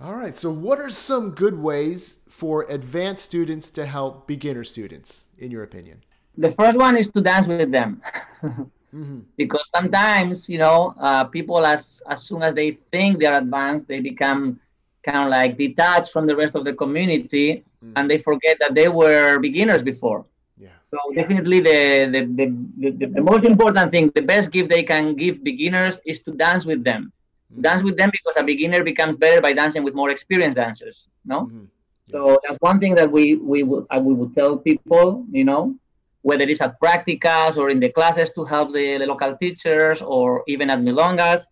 All 0.00 0.14
right. 0.14 0.34
So 0.34 0.50
what 0.50 0.78
are 0.78 0.90
some 0.90 1.32
good 1.32 1.58
ways 1.58 2.18
for 2.28 2.62
advanced 2.70 3.24
students 3.24 3.68
to 3.70 3.84
help 3.84 4.26
beginner 4.26 4.64
students 4.64 5.26
in 5.38 5.50
your 5.50 5.62
opinion? 5.62 6.04
The 6.38 6.52
first 6.52 6.78
one 6.78 6.96
is 6.96 7.08
to 7.08 7.20
dance 7.20 7.46
with 7.46 7.70
them. 7.70 8.02
Mm-hmm. 8.92 9.20
because 9.36 9.70
sometimes 9.70 10.48
you 10.48 10.58
know 10.58 10.92
uh, 10.98 11.22
people 11.22 11.64
as 11.64 12.02
as 12.08 12.22
soon 12.24 12.42
as 12.42 12.54
they 12.54 12.72
think 12.90 13.20
they're 13.20 13.38
advanced 13.38 13.86
they 13.86 14.00
become 14.00 14.58
kind 15.02 15.24
of 15.24 15.30
like 15.30 15.56
detached 15.56 16.12
from 16.12 16.26
the 16.26 16.36
rest 16.36 16.54
of 16.54 16.64
the 16.64 16.72
community 16.72 17.64
mm. 17.84 17.92
and 17.96 18.10
they 18.10 18.18
forget 18.18 18.56
that 18.60 18.74
they 18.74 18.88
were 18.88 19.38
beginners 19.38 19.82
before 19.82 20.24
yeah. 20.58 20.68
so 20.90 20.98
definitely 21.14 21.60
the 21.60 22.08
the, 22.14 22.20
the, 22.38 22.96
the, 22.98 23.06
the, 23.06 23.22
most 23.22 23.44
important 23.44 23.90
thing 23.90 24.10
the 24.14 24.22
best 24.22 24.50
gift 24.50 24.70
they 24.70 24.82
can 24.82 25.14
give 25.14 25.42
beginners 25.42 26.00
is 26.04 26.22
to 26.22 26.32
dance 26.32 26.64
with 26.64 26.84
them 26.84 27.12
mm. 27.52 27.62
dance 27.62 27.82
with 27.82 27.96
them 27.96 28.10
because 28.10 28.34
a 28.40 28.44
beginner 28.44 28.82
becomes 28.84 29.16
better 29.16 29.40
by 29.40 29.52
dancing 29.52 29.82
with 29.82 29.94
more 29.94 30.10
experienced 30.10 30.56
dancers 30.56 31.08
no 31.24 31.46
mm-hmm. 31.46 31.64
yeah. 32.06 32.12
so 32.12 32.38
that's 32.42 32.58
one 32.60 32.78
thing 32.78 32.94
that 32.94 33.10
we 33.10 33.36
we 33.36 33.62
would 33.62 33.86
we 34.00 34.12
would 34.12 34.34
tell 34.34 34.56
people 34.58 35.24
you 35.30 35.44
know 35.44 35.74
whether 36.22 36.44
it's 36.44 36.60
at 36.60 36.78
practicas 36.78 37.56
or 37.56 37.70
in 37.70 37.80
the 37.80 37.88
classes 37.88 38.30
to 38.34 38.44
help 38.44 38.72
the, 38.74 38.98
the 38.98 39.06
local 39.06 39.34
teachers 39.36 40.02
or 40.02 40.44
even 40.46 40.68
at 40.68 40.78
milongas 40.78 41.44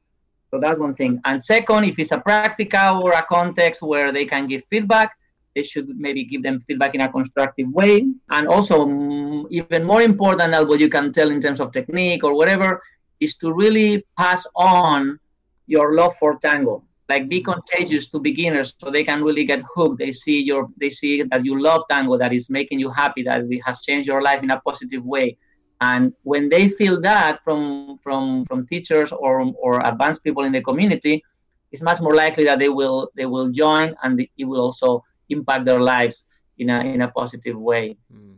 so 0.51 0.59
that's 0.59 0.79
one 0.79 0.95
thing. 0.95 1.21
And 1.25 1.43
second, 1.45 1.85
if 1.85 1.99
it's 1.99 2.13
a 2.13 2.19
practical 2.19 3.03
or 3.03 3.13
a 3.13 3.23
context 3.23 3.83
where 3.83 4.13
they 4.13 4.25
can 4.25 4.47
give 4.47 4.63
feedback, 4.71 5.17
they 5.55 5.63
should 5.63 5.89
maybe 5.99 6.25
give 6.25 6.43
them 6.43 6.61
feedback 6.61 6.95
in 6.95 7.01
a 7.03 7.11
constructive 7.11 7.69
way. 7.71 8.07
And 8.31 8.49
also, 8.49 8.87
mm, 8.87 9.47
even 9.51 9.85
more 9.85 10.03
important 10.03 10.53
than 10.53 10.69
what 10.69 10.81
you 10.81 10.89
can 10.89 11.13
tell 11.13 11.31
in 11.31 11.41
terms 11.41 11.61
of 11.61 11.73
technique 11.73 12.25
or 12.25 12.35
whatever, 12.35 12.83
is 13.21 13.35
to 13.37 13.53
really 13.53 14.05
pass 14.17 14.47
on 14.55 15.19
your 15.67 15.95
love 15.95 16.17
for 16.17 16.39
tango. 16.39 16.83
Like 17.09 17.29
be 17.29 17.43
contagious 17.43 18.07
to 18.09 18.19
beginners 18.19 18.75
so 18.79 18.91
they 18.91 19.03
can 19.03 19.25
really 19.25 19.45
get 19.45 19.63
hooked. 19.75 19.99
They 19.99 20.13
see 20.13 20.43
your 20.43 20.69
they 20.79 20.91
see 20.91 21.23
that 21.23 21.45
you 21.45 21.61
love 21.61 21.85
tango, 21.91 22.19
that 22.19 22.35
is 22.35 22.51
making 22.51 22.81
you 22.81 22.91
happy, 22.91 23.23
that 23.23 23.45
it 23.51 23.61
has 23.65 23.81
changed 23.81 24.07
your 24.07 24.21
life 24.21 24.43
in 24.43 24.51
a 24.51 24.61
positive 24.61 25.05
way 25.05 25.39
and 25.81 26.13
when 26.23 26.49
they 26.49 26.69
feel 26.69 27.01
that 27.01 27.43
from 27.45 27.97
from 27.99 28.45
from 28.45 28.67
teachers 28.67 29.13
or 29.13 29.53
or 29.59 29.81
advanced 29.87 30.23
people 30.25 30.45
in 30.45 30.53
the 30.53 30.63
community 30.63 31.23
it's 31.71 31.83
much 31.83 32.01
more 32.01 32.15
likely 32.15 32.45
that 32.45 32.59
they 32.59 32.69
will 32.69 33.11
they 33.17 33.27
will 33.27 33.51
join 33.51 33.95
and 34.03 34.21
it 34.21 34.45
will 34.45 34.61
also 34.61 35.05
impact 35.29 35.65
their 35.65 35.81
lives 35.81 36.25
in 36.59 36.71
a 36.71 36.81
in 36.81 37.03
a 37.03 37.09
positive 37.09 37.57
way 37.57 37.97
mm, 38.13 38.35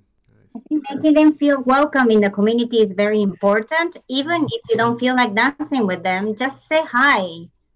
I 0.54 0.58
think 0.68 0.84
making 0.90 1.14
them 1.14 1.36
feel 1.36 1.62
welcome 1.62 2.10
in 2.10 2.20
the 2.20 2.30
community 2.30 2.78
is 2.78 2.90
very 2.90 3.22
important. 3.22 3.96
Even 4.08 4.46
if 4.50 4.60
you 4.68 4.76
don't 4.76 4.98
feel 4.98 5.14
like 5.14 5.32
dancing 5.32 5.86
with 5.86 6.02
them, 6.02 6.34
just 6.34 6.66
say 6.66 6.82
hi. 6.84 7.22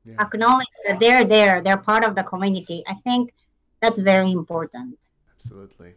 Yeah. 0.05 0.17
Acknowledge 0.19 0.67
that 0.87 0.99
they're 0.99 1.25
there, 1.25 1.63
they're 1.63 1.77
part 1.77 2.05
of 2.05 2.17
the 2.17 2.25
community. 2.25 2.83
I 2.89 2.95
think 2.95 3.33
that's 3.81 4.01
very 4.01 4.33
important. 4.33 4.97
Absolutely. 5.37 5.95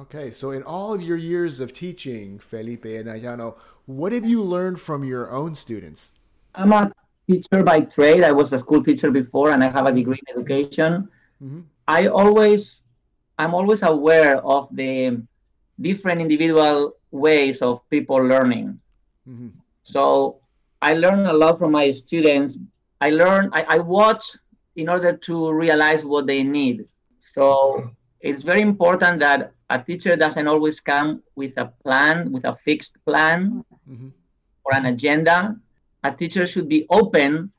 Okay, 0.00 0.32
so 0.32 0.50
in 0.50 0.64
all 0.64 0.92
of 0.92 1.00
your 1.00 1.16
years 1.16 1.60
of 1.60 1.72
teaching, 1.72 2.40
Felipe 2.40 2.84
and 2.84 3.06
Ayano, 3.06 3.54
what 3.86 4.12
have 4.12 4.24
you 4.24 4.42
learned 4.42 4.80
from 4.80 5.04
your 5.04 5.30
own 5.30 5.54
students? 5.54 6.10
I'm 6.52 6.72
a 6.72 6.92
teacher 7.30 7.62
by 7.62 7.82
trade. 7.82 8.24
I 8.24 8.32
was 8.32 8.52
a 8.52 8.58
school 8.58 8.82
teacher 8.82 9.12
before, 9.12 9.52
and 9.52 9.62
I 9.62 9.70
have 9.70 9.86
a 9.86 9.92
degree 9.92 10.18
in 10.26 10.36
education. 10.36 11.08
Mm-hmm. 11.40 11.60
I 11.86 12.06
always, 12.06 12.82
I'm 13.38 13.54
always 13.54 13.82
aware 13.82 14.38
of 14.44 14.68
the 14.72 15.22
different 15.80 16.20
individual 16.20 16.96
ways 17.12 17.62
of 17.62 17.88
people 17.88 18.16
learning. 18.16 18.80
Mm-hmm. 19.28 19.50
So 19.84 20.40
I 20.82 20.94
learn 20.94 21.26
a 21.26 21.32
lot 21.32 21.60
from 21.60 21.70
my 21.70 21.92
students. 21.92 22.58
I 23.00 23.10
learn, 23.10 23.48
I, 23.52 23.64
I 23.68 23.78
watch 23.78 24.24
in 24.74 24.88
order 24.88 25.16
to 25.16 25.52
realize 25.52 26.04
what 26.04 26.26
they 26.26 26.42
need. 26.42 26.86
So 27.32 27.92
it's 28.20 28.42
very 28.42 28.60
important 28.60 29.20
that 29.20 29.53
a 29.74 29.78
teacher 29.82 30.14
doesn't 30.14 30.46
always 30.46 30.78
come 30.78 31.22
with 31.34 31.54
a 31.58 31.66
plan, 31.82 32.30
with 32.30 32.44
a 32.44 32.56
fixed 32.64 32.94
plan 33.04 33.64
mm-hmm. 33.90 34.08
or 34.64 34.74
an 34.74 34.86
agenda. 34.86 35.56
A 36.04 36.12
teacher 36.12 36.46
should 36.46 36.68
be 36.68 36.86
open 36.90 37.50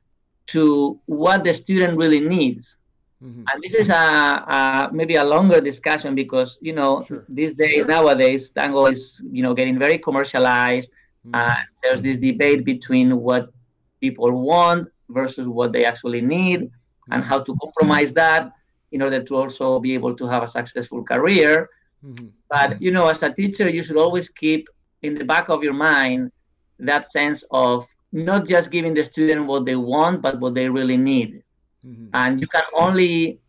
to 0.47 0.97
what 1.07 1.43
the 1.43 1.53
student 1.53 1.97
really 1.97 2.21
needs. 2.21 2.77
Mm-hmm. 3.21 3.43
And 3.49 3.63
this 3.63 3.73
is 3.73 3.89
a, 3.89 3.93
a, 3.93 4.89
maybe 4.93 5.15
a 5.15 5.23
longer 5.23 5.59
discussion 5.59 6.15
because 6.15 6.57
you 6.61 6.73
know 6.73 7.03
sure. 7.03 7.25
these 7.27 7.53
days 7.53 7.85
nowadays 7.85 8.49
tango 8.49 8.85
is 8.85 9.21
you 9.31 9.43
know 9.43 9.53
getting 9.53 9.77
very 9.77 9.97
commercialized. 9.97 10.89
Mm-hmm. 11.27 11.35
Uh, 11.35 11.61
there's 11.83 12.01
this 12.01 12.17
debate 12.17 12.63
between 12.63 13.17
what 13.17 13.51
people 13.99 14.31
want 14.31 14.87
versus 15.09 15.47
what 15.47 15.73
they 15.73 15.83
actually 15.83 16.21
need, 16.21 16.59
mm-hmm. 16.61 17.13
and 17.13 17.23
how 17.23 17.39
to 17.39 17.51
compromise 17.61 18.13
that 18.13 18.53
in 18.93 19.01
order 19.01 19.21
to 19.21 19.35
also 19.35 19.79
be 19.79 19.93
able 19.93 20.15
to 20.15 20.25
have 20.27 20.43
a 20.43 20.47
successful 20.47 21.03
career. 21.03 21.69
Mm-hmm. 22.05 22.27
But 22.49 22.81
you 22.81 22.91
know, 22.91 23.07
as 23.07 23.23
a 23.23 23.31
teacher, 23.31 23.69
you 23.69 23.83
should 23.83 23.97
always 23.97 24.29
keep 24.29 24.67
in 25.01 25.15
the 25.15 25.23
back 25.23 25.49
of 25.49 25.63
your 25.63 25.73
mind 25.73 26.31
that 26.79 27.11
sense 27.11 27.43
of 27.51 27.87
not 28.11 28.47
just 28.47 28.71
giving 28.71 28.93
the 28.93 29.03
student 29.03 29.45
what 29.45 29.65
they 29.65 29.75
want, 29.75 30.21
but 30.21 30.39
what 30.39 30.53
they 30.53 30.69
really 30.69 30.97
need. 30.97 31.43
Mm-hmm. 31.85 32.07
And 32.13 32.39
you 32.39 32.47
can 32.47 32.63
only 32.73 33.39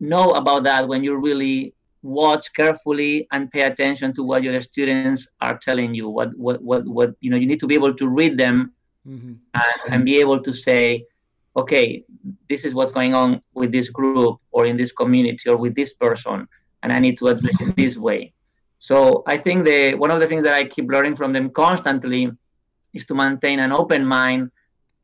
know 0.00 0.30
about 0.32 0.64
that 0.64 0.88
when 0.88 1.04
you 1.04 1.16
really 1.16 1.74
watch 2.02 2.50
carefully 2.54 3.28
and 3.32 3.50
pay 3.50 3.62
attention 3.62 4.14
to 4.14 4.22
what 4.22 4.42
your 4.42 4.60
students 4.62 5.26
are 5.40 5.58
telling 5.58 5.94
you. 5.94 6.08
What 6.08 6.36
what 6.36 6.62
what, 6.62 6.86
what 6.86 7.14
you 7.20 7.30
know, 7.30 7.36
you 7.36 7.46
need 7.46 7.60
to 7.60 7.66
be 7.66 7.74
able 7.74 7.94
to 7.94 8.08
read 8.08 8.38
them 8.38 8.72
mm-hmm. 9.06 9.34
and, 9.54 9.94
and 9.94 10.04
be 10.04 10.18
able 10.18 10.42
to 10.42 10.52
say, 10.54 11.04
okay, 11.56 12.04
this 12.48 12.64
is 12.64 12.74
what's 12.74 12.92
going 12.92 13.14
on 13.14 13.42
with 13.54 13.72
this 13.72 13.90
group 13.90 14.38
or 14.52 14.64
in 14.66 14.76
this 14.76 14.92
community 14.92 15.48
or 15.50 15.56
with 15.56 15.74
this 15.74 15.92
person 15.92 16.48
and 16.82 16.92
I 16.92 16.98
need 16.98 17.18
to 17.18 17.28
address 17.28 17.56
it 17.60 17.76
this 17.76 17.96
way. 17.96 18.32
So 18.78 19.22
I 19.26 19.36
think 19.36 19.66
the 19.66 19.94
one 19.94 20.10
of 20.10 20.20
the 20.20 20.26
things 20.26 20.42
that 20.44 20.54
I 20.54 20.64
keep 20.64 20.88
learning 20.88 21.16
from 21.16 21.32
them 21.32 21.50
constantly 21.50 22.30
is 22.94 23.04
to 23.06 23.14
maintain 23.14 23.60
an 23.60 23.72
open 23.72 24.04
mind, 24.04 24.50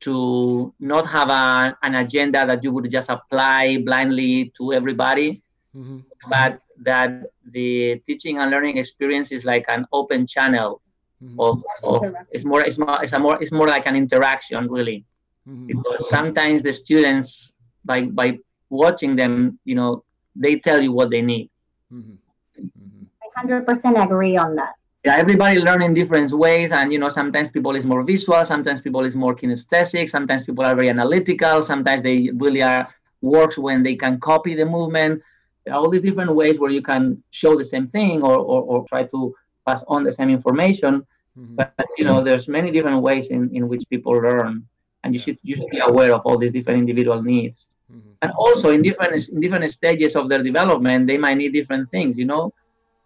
to 0.00 0.72
not 0.80 1.06
have 1.06 1.28
a, 1.28 1.76
an 1.82 1.94
agenda 1.96 2.46
that 2.46 2.64
you 2.64 2.72
would 2.72 2.90
just 2.90 3.10
apply 3.10 3.78
blindly 3.84 4.52
to 4.56 4.72
everybody, 4.72 5.42
mm-hmm. 5.76 5.98
but 6.30 6.60
that 6.84 7.30
the 7.52 8.00
teaching 8.06 8.38
and 8.38 8.50
learning 8.50 8.78
experience 8.78 9.30
is 9.30 9.44
like 9.44 9.64
an 9.68 9.86
open 9.92 10.26
channel 10.26 10.80
mm-hmm. 11.22 11.38
of, 11.38 11.62
of 11.84 12.14
it's 12.30 12.44
more 12.44 12.62
it's 12.62 12.78
more 12.78 12.96
it's 13.02 13.12
a 13.12 13.18
more 13.18 13.40
it's 13.42 13.52
more 13.52 13.68
like 13.68 13.86
an 13.86 13.94
interaction 13.94 14.70
really, 14.70 15.04
mm-hmm. 15.46 15.66
because 15.66 16.08
sometimes 16.08 16.62
the 16.62 16.72
students 16.72 17.58
by 17.84 18.02
by 18.06 18.38
watching 18.70 19.16
them, 19.16 19.58
you 19.64 19.74
know, 19.74 20.02
they 20.34 20.56
tell 20.56 20.80
you 20.82 20.92
what 20.92 21.10
they 21.10 21.20
need 21.20 21.50
Mm-hmm. 21.92 23.04
I 23.36 23.44
100% 23.44 24.04
agree 24.04 24.36
on 24.36 24.54
that. 24.56 24.74
Yeah, 25.04 25.16
everybody 25.16 25.60
learn 25.60 25.82
in 25.82 25.94
different 25.94 26.32
ways, 26.32 26.72
and 26.72 26.92
you 26.92 26.98
know, 26.98 27.08
sometimes 27.08 27.48
people 27.50 27.76
is 27.76 27.86
more 27.86 28.02
visual, 28.02 28.44
sometimes 28.44 28.80
people 28.80 29.04
is 29.04 29.14
more 29.14 29.36
kinesthetic, 29.36 30.10
sometimes 30.10 30.44
people 30.44 30.64
are 30.64 30.74
very 30.74 30.90
analytical, 30.90 31.64
sometimes 31.64 32.02
they 32.02 32.30
really 32.34 32.62
are 32.62 32.88
works 33.20 33.56
when 33.56 33.82
they 33.82 33.94
can 33.94 34.18
copy 34.18 34.54
the 34.54 34.64
movement. 34.64 35.22
There 35.64 35.74
are 35.74 35.78
all 35.78 35.90
these 35.90 36.02
different 36.02 36.34
ways 36.34 36.58
where 36.58 36.70
you 36.70 36.82
can 36.82 37.22
show 37.30 37.56
the 37.56 37.64
same 37.64 37.88
thing 37.88 38.22
or, 38.22 38.36
or, 38.36 38.62
or 38.62 38.84
try 38.88 39.04
to 39.04 39.34
pass 39.64 39.82
on 39.86 40.02
the 40.02 40.12
same 40.12 40.30
information. 40.30 41.06
Mm-hmm. 41.38 41.54
But 41.54 41.74
you 41.98 42.04
know, 42.04 42.22
there's 42.24 42.48
many 42.48 42.70
different 42.70 43.02
ways 43.02 43.28
in, 43.28 43.54
in 43.54 43.68
which 43.68 43.84
people 43.88 44.12
learn, 44.12 44.66
and 45.04 45.14
you 45.14 45.20
should 45.20 45.38
you 45.42 45.54
should 45.56 45.70
be 45.70 45.78
aware 45.78 46.12
of 46.14 46.22
all 46.24 46.38
these 46.38 46.52
different 46.52 46.80
individual 46.80 47.22
needs. 47.22 47.66
Mm-hmm. 47.92 48.10
And 48.22 48.32
also 48.32 48.70
in 48.70 48.82
different 48.82 49.28
in 49.28 49.40
different 49.40 49.72
stages 49.72 50.16
of 50.16 50.28
their 50.28 50.42
development, 50.42 51.06
they 51.06 51.18
might 51.18 51.36
need 51.36 51.52
different 51.52 51.88
things. 51.90 52.18
You 52.18 52.24
know, 52.24 52.52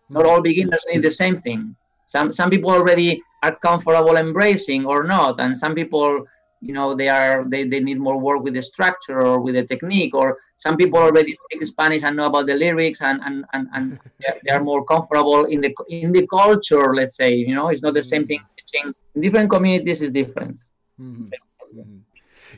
not 0.08 0.26
all 0.26 0.40
beginners 0.40 0.82
need 0.88 1.02
the 1.02 1.12
same 1.12 1.36
thing. 1.40 1.76
Some 2.06 2.32
some 2.32 2.50
people 2.50 2.70
already 2.70 3.22
are 3.42 3.56
comfortable 3.56 4.16
embracing 4.16 4.86
or 4.86 5.04
not, 5.04 5.40
and 5.40 5.56
some 5.56 5.74
people, 5.74 6.26
you 6.60 6.72
know, 6.72 6.94
they 6.94 7.08
are 7.08 7.44
they, 7.48 7.64
they 7.68 7.80
need 7.80 7.98
more 7.98 8.18
work 8.18 8.42
with 8.42 8.54
the 8.54 8.62
structure 8.62 9.20
or 9.20 9.40
with 9.40 9.54
the 9.54 9.64
technique. 9.64 10.14
Or 10.14 10.38
some 10.56 10.76
people 10.76 10.98
already 10.98 11.34
speak 11.34 11.64
Spanish 11.66 12.02
and 12.02 12.16
know 12.16 12.24
about 12.24 12.46
the 12.46 12.54
lyrics, 12.54 13.00
and 13.02 13.20
and 13.22 13.44
and, 13.52 13.68
and 13.74 13.98
they 14.44 14.50
are 14.50 14.64
more 14.64 14.84
comfortable 14.84 15.44
in 15.44 15.60
the 15.60 15.74
in 15.90 16.10
the 16.12 16.26
culture. 16.26 16.94
Let's 16.94 17.16
say, 17.16 17.34
you 17.34 17.54
know, 17.54 17.68
it's 17.68 17.82
not 17.82 17.94
the 17.94 18.02
same 18.02 18.26
thing. 18.26 18.40
In 19.14 19.20
different 19.20 19.50
communities 19.50 20.00
is 20.00 20.10
different. 20.10 20.56
Mm-hmm. 21.00 21.24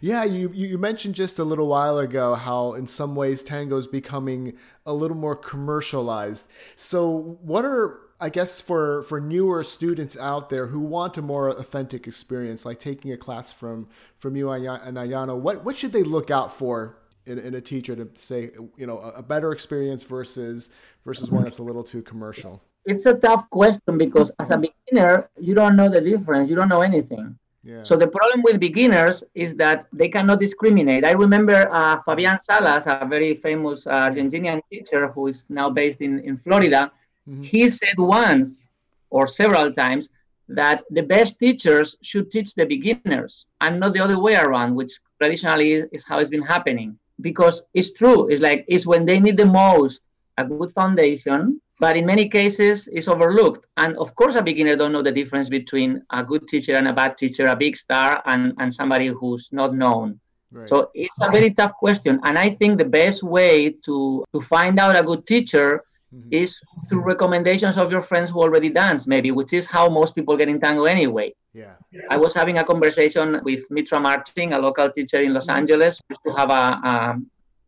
Yeah, 0.02 0.24
you 0.24 0.50
you 0.52 0.78
mentioned 0.78 1.14
just 1.14 1.38
a 1.38 1.44
little 1.44 1.68
while 1.68 1.96
ago 1.98 2.34
how 2.34 2.72
in 2.72 2.88
some 2.88 3.14
ways 3.14 3.40
tango 3.40 3.76
is 3.76 3.86
becoming 3.86 4.54
a 4.84 4.92
little 4.92 5.16
more 5.16 5.36
commercialized. 5.36 6.48
So, 6.74 7.38
what 7.40 7.64
are 7.64 8.00
I 8.18 8.28
guess 8.28 8.60
for 8.60 9.04
for 9.04 9.20
newer 9.20 9.62
students 9.62 10.16
out 10.18 10.50
there 10.50 10.66
who 10.66 10.80
want 10.80 11.18
a 11.18 11.22
more 11.22 11.50
authentic 11.50 12.08
experience, 12.08 12.64
like 12.64 12.80
taking 12.80 13.12
a 13.12 13.16
class 13.16 13.52
from 13.52 13.86
from 14.16 14.34
you 14.34 14.50
and 14.50 14.96
Ayano, 14.96 15.38
what 15.38 15.64
what 15.64 15.76
should 15.76 15.92
they 15.92 16.02
look 16.02 16.32
out 16.32 16.52
for 16.52 16.98
in, 17.24 17.38
in 17.38 17.54
a 17.54 17.60
teacher 17.60 17.94
to 17.94 18.08
say 18.16 18.50
you 18.76 18.88
know 18.88 18.98
a, 18.98 19.22
better 19.22 19.52
experience 19.52 20.02
versus 20.02 20.72
versus 21.04 21.30
one 21.30 21.44
that's 21.44 21.60
a 21.60 21.62
little 21.62 21.84
too 21.84 22.02
commercial? 22.02 22.60
It's 22.86 23.06
a 23.06 23.14
tough 23.14 23.48
question 23.50 23.98
because 23.98 24.32
as 24.40 24.50
a 24.50 24.58
beginner, 24.58 25.30
you 25.38 25.54
don't 25.54 25.76
know 25.76 25.88
the 25.88 26.00
difference. 26.00 26.50
You 26.50 26.56
don't 26.56 26.68
know 26.68 26.82
anything. 26.82 27.38
So 27.84 27.96
the 27.96 28.08
problem 28.08 28.42
with 28.42 28.58
beginners 28.58 29.22
is 29.34 29.54
that 29.54 29.86
they 29.92 30.08
cannot 30.08 30.40
discriminate. 30.40 31.06
I 31.06 31.12
remember 31.12 31.68
uh, 31.70 32.02
Fabian 32.04 32.38
Salas, 32.40 32.84
a 32.86 33.06
very 33.06 33.34
famous 33.36 33.86
uh, 33.86 34.08
Argentinian 34.10 34.60
teacher 34.68 35.08
who 35.08 35.28
is 35.28 35.44
now 35.48 35.70
based 35.70 36.00
in, 36.00 36.18
in 36.20 36.38
Florida. 36.38 36.90
Mm-hmm. 37.28 37.42
He 37.42 37.70
said 37.70 37.96
once 37.98 38.66
or 39.10 39.28
several 39.28 39.72
times 39.72 40.08
that 40.48 40.82
the 40.90 41.02
best 41.02 41.38
teachers 41.38 41.96
should 42.02 42.32
teach 42.32 42.54
the 42.54 42.66
beginners 42.66 43.46
and 43.60 43.78
not 43.78 43.94
the 43.94 44.00
other 44.00 44.18
way 44.18 44.34
around, 44.34 44.74
which 44.74 44.92
traditionally 45.20 45.72
is, 45.72 45.84
is 45.92 46.04
how 46.04 46.18
it's 46.18 46.30
been 46.30 46.42
happening. 46.42 46.98
Because 47.20 47.62
it's 47.74 47.92
true, 47.92 48.26
it's 48.28 48.40
like 48.40 48.64
it's 48.66 48.86
when 48.86 49.06
they 49.06 49.20
need 49.20 49.36
the 49.36 49.46
most 49.46 50.00
a 50.38 50.44
good 50.44 50.72
foundation 50.72 51.60
but 51.80 51.96
in 51.96 52.06
many 52.06 52.28
cases 52.28 52.88
it's 52.92 53.08
overlooked 53.08 53.66
and 53.76 53.96
of 53.96 54.14
course 54.14 54.34
a 54.34 54.42
beginner 54.42 54.76
don't 54.76 54.92
know 54.92 55.02
the 55.02 55.12
difference 55.12 55.48
between 55.48 56.02
a 56.10 56.22
good 56.22 56.46
teacher 56.48 56.74
and 56.74 56.88
a 56.88 56.92
bad 56.92 57.16
teacher 57.16 57.44
a 57.44 57.56
big 57.56 57.76
star 57.76 58.22
and, 58.26 58.52
and 58.58 58.72
somebody 58.72 59.08
who's 59.08 59.48
not 59.52 59.74
known 59.74 60.18
right. 60.52 60.68
so 60.68 60.90
it's 60.94 61.18
a 61.20 61.30
very 61.30 61.50
tough 61.50 61.72
question 61.78 62.20
and 62.24 62.38
i 62.38 62.50
think 62.50 62.78
the 62.78 62.84
best 62.84 63.22
way 63.22 63.70
to 63.84 64.24
to 64.32 64.40
find 64.40 64.78
out 64.78 64.96
a 64.96 65.02
good 65.02 65.26
teacher 65.26 65.82
mm-hmm. 66.14 66.28
is 66.30 66.60
through 66.88 67.00
recommendations 67.00 67.76
of 67.76 67.90
your 67.90 68.02
friends 68.02 68.30
who 68.30 68.40
already 68.40 68.68
dance 68.68 69.06
maybe 69.06 69.30
which 69.30 69.52
is 69.52 69.66
how 69.66 69.88
most 69.88 70.14
people 70.14 70.36
get 70.36 70.48
in 70.48 70.60
tango 70.60 70.84
anyway 70.84 71.32
yeah. 71.54 71.74
I 72.10 72.16
was 72.16 72.32
having 72.32 72.58
a 72.58 72.64
conversation 72.64 73.38
with 73.44 73.70
Mitra 73.70 74.00
Martin, 74.00 74.54
a 74.54 74.58
local 74.58 74.90
teacher 74.90 75.20
in 75.20 75.34
Los 75.34 75.48
Angeles, 75.48 76.00
to 76.24 76.32
have 76.32 76.48
a, 76.48 76.80
a 76.82 77.20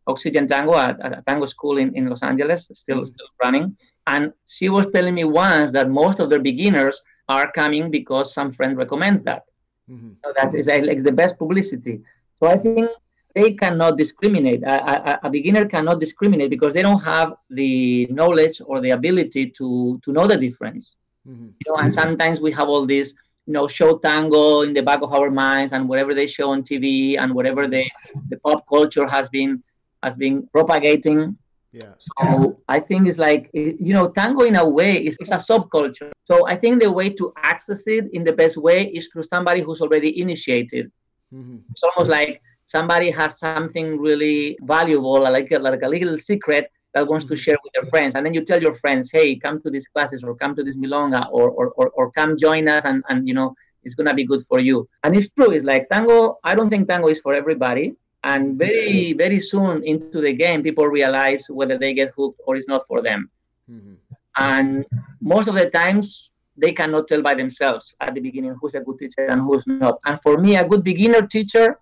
Oxygen 0.07 0.47
Tango 0.47 0.75
at, 0.75 0.99
at, 1.01 1.19
a 1.19 1.21
tango 1.21 1.45
school 1.45 1.77
in, 1.77 1.95
in 1.95 2.07
Los 2.07 2.21
Angeles, 2.21 2.67
still 2.73 2.97
mm-hmm. 2.97 3.05
still 3.05 3.27
running. 3.43 3.75
And 4.07 4.33
she 4.47 4.69
was 4.69 4.87
telling 4.93 5.15
me 5.15 5.23
once 5.23 5.71
that 5.71 5.89
most 5.89 6.19
of 6.19 6.29
their 6.29 6.39
beginners 6.39 7.01
are 7.27 7.51
coming 7.51 7.89
because 7.89 8.33
some 8.33 8.51
friend 8.51 8.77
recommends 8.77 9.23
that. 9.23 9.43
Mm-hmm. 9.89 10.11
So 10.23 10.33
that's 10.35 10.53
it's, 10.53 11.03
the 11.03 11.11
best 11.11 11.37
publicity. 11.37 12.01
So 12.35 12.47
I 12.47 12.57
think 12.57 12.89
they 13.33 13.51
cannot 13.51 13.97
discriminate. 13.97 14.63
A, 14.63 15.11
a, 15.11 15.19
a, 15.23 15.29
beginner 15.29 15.65
cannot 15.65 15.99
discriminate 15.99 16.49
because 16.49 16.73
they 16.73 16.81
don't 16.81 17.01
have 17.01 17.33
the 17.49 18.07
knowledge 18.07 18.61
or 18.65 18.81
the 18.81 18.91
ability 18.91 19.51
to 19.57 19.99
to 20.03 20.11
know 20.11 20.27
the 20.27 20.37
difference. 20.37 20.95
Mm-hmm. 21.27 21.47
You 21.65 21.71
know, 21.71 21.77
and 21.77 21.91
sometimes 21.91 22.39
we 22.39 22.51
have 22.51 22.69
all 22.69 22.85
this, 22.85 23.13
you 23.45 23.53
know, 23.53 23.67
show 23.67 23.97
tango 23.97 24.61
in 24.61 24.73
the 24.73 24.81
back 24.81 25.01
of 25.01 25.13
our 25.13 25.29
minds, 25.29 25.73
and 25.73 25.89
whatever 25.89 26.13
they 26.13 26.27
show 26.27 26.51
on 26.51 26.63
TV 26.63 27.19
and 27.19 27.33
whatever 27.33 27.67
the 27.67 27.83
the 28.29 28.37
pop 28.37 28.65
culture 28.67 29.07
has 29.07 29.29
been 29.29 29.63
has 30.01 30.15
been 30.15 30.47
propagating 30.47 31.37
Yeah. 31.75 31.95
So 31.99 32.57
I 32.69 32.79
think 32.79 33.05
it's 33.09 33.17
like 33.17 33.49
you 33.53 33.93
know, 33.93 34.07
tango 34.07 34.43
in 34.43 34.55
a 34.55 34.67
way 34.67 34.93
is 35.07 35.17
it's 35.19 35.31
a 35.31 35.43
subculture. 35.51 36.11
So 36.23 36.47
I 36.47 36.55
think 36.55 36.81
the 36.81 36.89
way 36.89 37.09
to 37.19 37.33
access 37.35 37.83
it 37.85 38.05
in 38.13 38.23
the 38.23 38.31
best 38.31 38.55
way 38.55 38.87
is 38.97 39.09
through 39.11 39.23
somebody 39.23 39.61
who's 39.61 39.81
already 39.81 40.21
initiated. 40.21 40.89
Mm-hmm. 41.33 41.57
It's 41.71 41.83
almost 41.83 42.09
like 42.09 42.41
somebody 42.65 43.11
has 43.11 43.37
something 43.39 43.99
really 43.99 44.57
valuable, 44.61 45.19
like 45.21 45.51
a, 45.51 45.59
like 45.59 45.81
a 45.81 45.89
little 45.89 46.17
secret 46.17 46.71
that 46.93 47.05
wants 47.05 47.25
to 47.25 47.33
mm-hmm. 47.33 47.41
share 47.41 47.57
with 47.61 47.73
their 47.73 47.89
friends. 47.89 48.15
And 48.15 48.25
then 48.25 48.33
you 48.33 48.45
tell 48.45 48.61
your 48.61 48.75
friends, 48.75 49.09
hey, 49.11 49.35
come 49.35 49.61
to 49.63 49.69
these 49.69 49.89
classes 49.89 50.23
or 50.23 50.33
come 50.35 50.55
to 50.55 50.63
this 50.63 50.77
milonga 50.77 51.27
or, 51.29 51.49
or, 51.49 51.67
or, 51.71 51.89
or 51.89 52.11
come 52.11 52.37
join 52.37 52.69
us 52.69 52.85
and, 52.85 53.03
and, 53.09 53.27
you 53.27 53.33
know, 53.33 53.53
it's 53.83 53.95
going 53.95 54.07
to 54.07 54.13
be 54.13 54.25
good 54.25 54.45
for 54.47 54.61
you. 54.61 54.87
And 55.03 55.13
it's 55.17 55.29
true. 55.37 55.51
It's 55.51 55.65
like 55.65 55.89
tango, 55.89 56.39
I 56.45 56.55
don't 56.55 56.69
think 56.69 56.87
tango 56.87 57.09
is 57.09 57.19
for 57.19 57.33
everybody 57.33 57.95
and 58.25 58.57
very 58.57 59.13
very 59.13 59.39
soon 59.39 59.83
into 59.83 60.19
the 60.19 60.33
game 60.33 60.61
people 60.63 60.87
realize 60.87 61.45
whether 61.47 61.77
they 61.77 61.93
get 61.93 62.11
hooked 62.17 62.41
or 62.45 62.55
it's 62.55 62.67
not 62.67 62.85
for 62.87 63.01
them 63.01 63.29
mm-hmm. 63.71 63.93
and 64.37 64.85
most 65.21 65.47
of 65.47 65.55
the 65.55 65.69
times 65.69 66.31
they 66.57 66.71
cannot 66.71 67.07
tell 67.07 67.21
by 67.21 67.33
themselves 67.33 67.95
at 68.01 68.13
the 68.15 68.19
beginning 68.19 68.55
who's 68.59 68.73
a 68.73 68.79
good 68.79 68.97
teacher 68.97 69.27
and 69.27 69.41
who's 69.41 69.65
not 69.67 69.99
and 70.07 70.19
for 70.21 70.37
me 70.37 70.55
a 70.57 70.67
good 70.67 70.83
beginner 70.83 71.21
teacher 71.27 71.79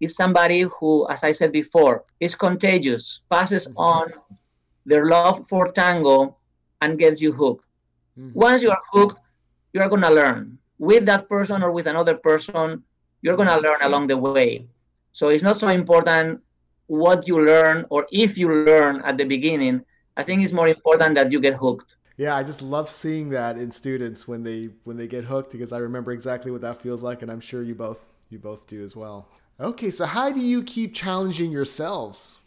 is 0.00 0.14
somebody 0.14 0.62
who 0.78 1.06
as 1.08 1.22
i 1.24 1.32
said 1.32 1.50
before 1.50 2.04
is 2.20 2.34
contagious 2.34 3.20
passes 3.30 3.66
mm-hmm. 3.66 3.78
on 3.78 4.12
their 4.86 5.06
love 5.06 5.44
for 5.48 5.72
tango 5.72 6.36
and 6.82 6.98
gets 6.98 7.20
you 7.20 7.32
hooked 7.32 7.64
mm-hmm. 8.18 8.38
once 8.38 8.62
you 8.62 8.70
are 8.70 8.84
hooked 8.92 9.18
you 9.72 9.80
are 9.80 9.88
going 9.88 10.02
to 10.02 10.14
learn 10.14 10.56
with 10.78 11.04
that 11.04 11.28
person 11.28 11.62
or 11.64 11.72
with 11.72 11.88
another 11.88 12.14
person 12.14 12.82
you're 13.22 13.36
going 13.36 13.48
to 13.48 13.58
learn 13.58 13.80
along 13.82 14.06
the 14.06 14.16
way 14.16 14.64
so 15.14 15.28
it's 15.28 15.44
not 15.44 15.58
so 15.60 15.68
important 15.68 16.42
what 16.88 17.26
you 17.28 17.40
learn 17.40 17.86
or 17.88 18.04
if 18.10 18.36
you 18.36 18.52
learn 18.52 19.00
at 19.04 19.16
the 19.16 19.24
beginning. 19.24 19.80
I 20.16 20.24
think 20.24 20.42
it's 20.42 20.52
more 20.52 20.66
important 20.66 21.14
that 21.14 21.30
you 21.30 21.40
get 21.40 21.54
hooked. 21.54 21.94
Yeah, 22.16 22.34
I 22.36 22.42
just 22.42 22.62
love 22.62 22.90
seeing 22.90 23.30
that 23.30 23.56
in 23.56 23.70
students 23.70 24.26
when 24.28 24.42
they 24.42 24.70
when 24.82 24.96
they 24.96 25.06
get 25.06 25.24
hooked 25.24 25.52
because 25.52 25.72
I 25.72 25.78
remember 25.78 26.10
exactly 26.10 26.50
what 26.50 26.62
that 26.62 26.82
feels 26.82 27.02
like 27.02 27.22
and 27.22 27.30
I'm 27.30 27.40
sure 27.40 27.62
you 27.62 27.76
both 27.76 28.06
you 28.28 28.38
both 28.40 28.66
do 28.66 28.82
as 28.82 28.96
well. 28.96 29.28
Okay, 29.60 29.92
so 29.92 30.04
how 30.04 30.32
do 30.32 30.40
you 30.40 30.64
keep 30.64 30.94
challenging 30.94 31.52
yourselves? 31.52 32.38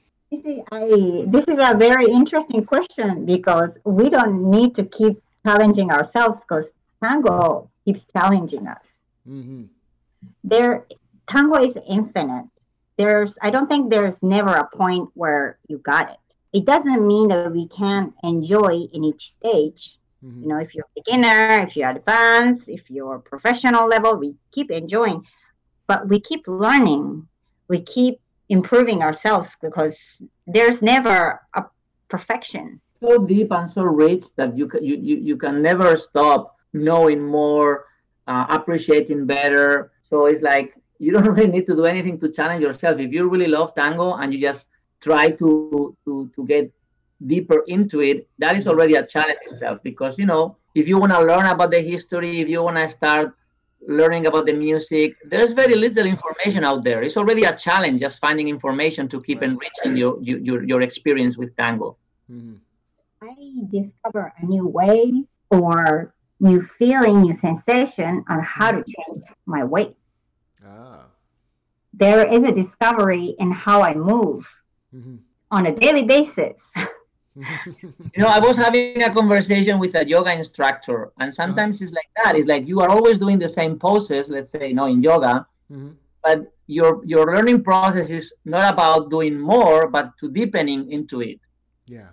I, 0.74 1.24
this 1.28 1.46
is 1.48 1.58
a 1.60 1.74
very 1.78 2.12
interesting 2.12 2.66
question 2.66 3.26
because 3.26 3.78
we 3.86 4.10
don't 4.10 4.52
need 4.52 4.76
to 4.76 4.84
keep 4.84 5.22
challenging 5.46 5.90
ourselves 5.90 6.42
because 6.42 6.68
tango 7.02 7.70
keeps 7.86 8.06
challenging 8.12 8.68
us. 8.68 8.84
Mm-hmm. 9.28 9.64
There, 10.44 10.86
tango 11.30 11.64
is 11.64 11.78
infinite 11.88 12.50
there's 12.98 13.38
i 13.42 13.50
don't 13.50 13.68
think 13.68 13.90
there's 13.90 14.22
never 14.24 14.54
a 14.56 14.70
point 14.76 15.10
where 15.14 15.60
you 15.68 15.78
got 15.80 16.10
it. 16.10 16.18
It 16.54 16.66
doesn't 16.66 17.06
mean 17.06 17.28
that 17.28 17.52
we 17.52 17.68
can't 17.68 18.14
enjoy 18.24 18.88
in 18.94 19.04
each 19.04 19.32
stage. 19.32 20.00
Mm-hmm. 20.24 20.42
you 20.42 20.48
know 20.48 20.58
if 20.58 20.74
you're 20.74 20.86
a 20.86 21.00
beginner 21.00 21.60
if 21.66 21.76
you're 21.76 21.92
advanced 21.92 22.68
if 22.68 22.90
you're 22.90 23.20
professional 23.20 23.88
level 23.88 24.18
we 24.18 24.36
keep 24.52 24.72
enjoying. 24.72 25.24
But 25.88 26.10
we 26.10 26.20
keep 26.20 26.48
learning. 26.48 27.28
We 27.70 27.82
keep 27.82 28.20
improving 28.50 29.02
ourselves 29.02 29.50
because 29.62 29.96
there's 30.46 30.82
never 30.82 31.42
a 31.54 31.66
perfection. 32.10 32.82
So 33.02 33.20
deep 33.20 33.52
and 33.52 33.72
so 33.74 33.84
rich 33.84 34.26
that 34.36 34.58
you 34.58 34.68
can 34.68 34.84
you, 34.84 34.96
you, 34.98 35.18
you 35.18 35.38
can 35.38 35.62
never 35.62 35.98
stop 35.98 36.58
knowing 36.74 37.24
more 37.24 37.86
uh, 38.28 38.46
appreciating 38.50 39.26
better. 39.26 39.92
So 40.10 40.26
it's 40.26 40.42
like 40.42 40.76
you 41.00 41.12
don't 41.12 41.28
really 41.36 41.48
need 41.50 41.68
to 41.68 41.76
do 41.76 41.86
anything 41.86 42.20
to 42.20 42.30
challenge 42.32 42.62
yourself. 42.62 43.00
If 43.00 43.12
you 43.12 43.30
really 43.30 43.48
love 43.48 43.76
tango 43.76 44.14
and 44.14 44.34
you 44.34 44.42
just 44.42 44.68
try 45.02 45.30
to 45.30 45.96
to 46.06 46.30
to 46.36 46.46
get 46.46 46.72
deeper 47.26 47.64
into 47.68 48.02
it, 48.02 48.28
that 48.40 48.56
is 48.56 48.68
already 48.68 48.96
a 48.96 49.06
challenge 49.06 49.40
itself. 49.50 49.80
Because 49.84 50.18
you 50.18 50.26
know, 50.26 50.58
if 50.76 50.88
you 50.88 50.98
want 50.98 51.12
to 51.12 51.22
learn 51.22 51.46
about 51.46 51.72
the 51.72 51.82
history, 51.82 52.42
if 52.42 52.48
you 52.48 52.64
want 52.64 52.78
to 52.78 52.90
start 52.90 53.34
learning 53.88 54.26
about 54.26 54.46
the 54.46 54.54
music, 54.54 55.16
there's 55.24 55.54
very 55.54 55.76
little 55.76 56.06
information 56.06 56.64
out 56.64 56.84
there. 56.84 57.04
It's 57.04 57.18
already 57.18 57.44
a 57.44 57.56
challenge 57.56 58.00
just 58.00 58.20
finding 58.20 58.50
information 58.50 59.08
to 59.10 59.22
keep 59.22 59.42
enriching 59.42 59.98
your 59.98 60.22
your 60.22 60.64
your 60.64 60.82
experience 60.82 61.38
with 61.38 61.56
tango. 61.56 61.98
Mm-hmm. 62.32 62.56
I 63.22 63.34
discover 63.72 64.34
a 64.40 64.46
new 64.46 64.68
way 64.68 65.24
or 65.50 66.14
new 66.40 66.62
feeling, 66.78 67.22
new 67.22 67.38
sensation 67.40 68.24
on 68.30 68.44
how 68.44 68.72
to 68.72 68.84
change 68.84 69.24
my 69.46 69.64
weight. 69.64 69.96
Ah. 70.68 71.06
There 71.94 72.28
is 72.28 72.44
a 72.44 72.52
discovery 72.52 73.36
in 73.40 73.52
how 73.52 73.82
I 73.82 73.94
move 73.94 74.48
mm-hmm. 74.94 75.16
on 75.52 75.66
a 75.68 75.72
daily 75.72 76.04
basis. 76.04 76.56
you 76.76 78.18
know, 78.18 78.28
I 78.28 78.40
was 78.40 78.58
having 78.58 79.02
a 79.04 79.14
conversation 79.14 79.80
with 79.80 79.96
a 79.96 80.08
yoga 80.08 80.34
instructor, 80.34 81.12
and 81.20 81.34
sometimes 81.34 81.78
uh-huh. 81.78 81.86
it's 81.86 81.94
like 81.94 82.10
that. 82.24 82.36
It's 82.36 82.48
like 82.48 82.68
you 82.68 82.80
are 82.82 82.90
always 82.90 83.20
doing 83.20 83.40
the 83.40 83.50
same 83.50 83.78
poses, 83.78 84.30
let's 84.30 84.52
say, 84.52 84.70
you 84.70 84.74
know, 84.74 84.86
in 84.86 85.02
yoga, 85.04 85.48
mm-hmm. 85.72 85.90
but 86.24 86.52
your 86.68 87.04
your 87.06 87.26
learning 87.26 87.64
process 87.64 88.10
is 88.10 88.34
not 88.46 88.74
about 88.74 89.10
doing 89.10 89.40
more, 89.40 89.88
but 89.88 90.18
to 90.20 90.30
deepening 90.30 90.92
into 90.92 91.22
it. 91.22 91.40
Yeah. 91.86 92.10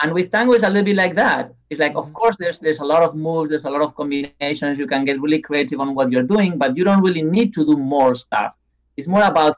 And 0.00 0.12
with 0.12 0.30
tango, 0.30 0.52
it's 0.52 0.64
a 0.64 0.68
little 0.68 0.84
bit 0.84 0.96
like 0.96 1.16
that. 1.16 1.52
It's 1.70 1.80
like, 1.80 1.92
mm-hmm. 1.92 2.08
of 2.08 2.14
course, 2.14 2.36
there's 2.38 2.58
there's 2.58 2.78
a 2.78 2.84
lot 2.84 3.02
of 3.02 3.14
moves, 3.14 3.50
there's 3.50 3.64
a 3.64 3.70
lot 3.70 3.82
of 3.82 3.94
combinations. 3.96 4.78
You 4.78 4.86
can 4.86 5.04
get 5.04 5.20
really 5.20 5.40
creative 5.40 5.80
on 5.80 5.94
what 5.94 6.12
you're 6.12 6.22
doing, 6.22 6.56
but 6.56 6.76
you 6.76 6.84
don't 6.84 7.02
really 7.02 7.22
need 7.22 7.52
to 7.54 7.64
do 7.64 7.76
more 7.76 8.14
stuff. 8.14 8.54
It's 8.96 9.08
more 9.08 9.24
about 9.24 9.56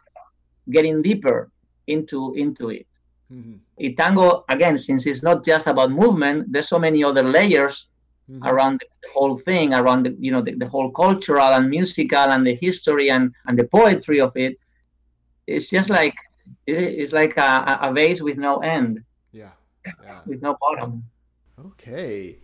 getting 0.71 1.03
deeper 1.03 1.51
into 1.87 2.35
into 2.35 2.71
it. 2.71 2.87
Mm-hmm. 3.33 3.57
In 3.79 3.97
tango, 3.97 4.45
again, 4.49 4.77
since 4.79 5.07
it's 5.07 5.23
not 5.23 5.45
just 5.45 5.67
about 5.67 5.91
movement, 5.91 6.51
there's 6.51 6.69
so 6.69 6.79
many 6.79 7.05
other 7.05 7.23
layers 7.23 7.87
mm-hmm. 8.31 8.47
around 8.49 8.81
the 8.81 9.09
whole 9.13 9.37
thing, 9.37 9.75
around 9.75 10.05
the 10.05 10.17
you 10.19 10.33
know 10.33 10.43
the, 10.43 10.55
the 10.55 10.69
whole 10.69 10.91
cultural 10.91 11.53
and 11.53 11.69
musical 11.69 12.19
and 12.19 12.47
the 12.47 12.55
history 12.55 13.11
and 13.11 13.33
and 13.47 13.59
the 13.59 13.65
poetry 13.65 14.21
of 14.21 14.37
it. 14.37 14.59
It's 15.47 15.69
just 15.69 15.91
like 15.91 16.15
it's 16.67 17.13
like 17.13 17.37
a, 17.37 17.79
a 17.83 17.93
vase 17.93 18.23
with 18.23 18.39
no 18.39 18.59
end. 18.59 19.03
Yeah 19.87 20.21
with 20.27 20.43
no 20.43 20.57
bottom. 20.61 21.05
Okay. 21.59 22.39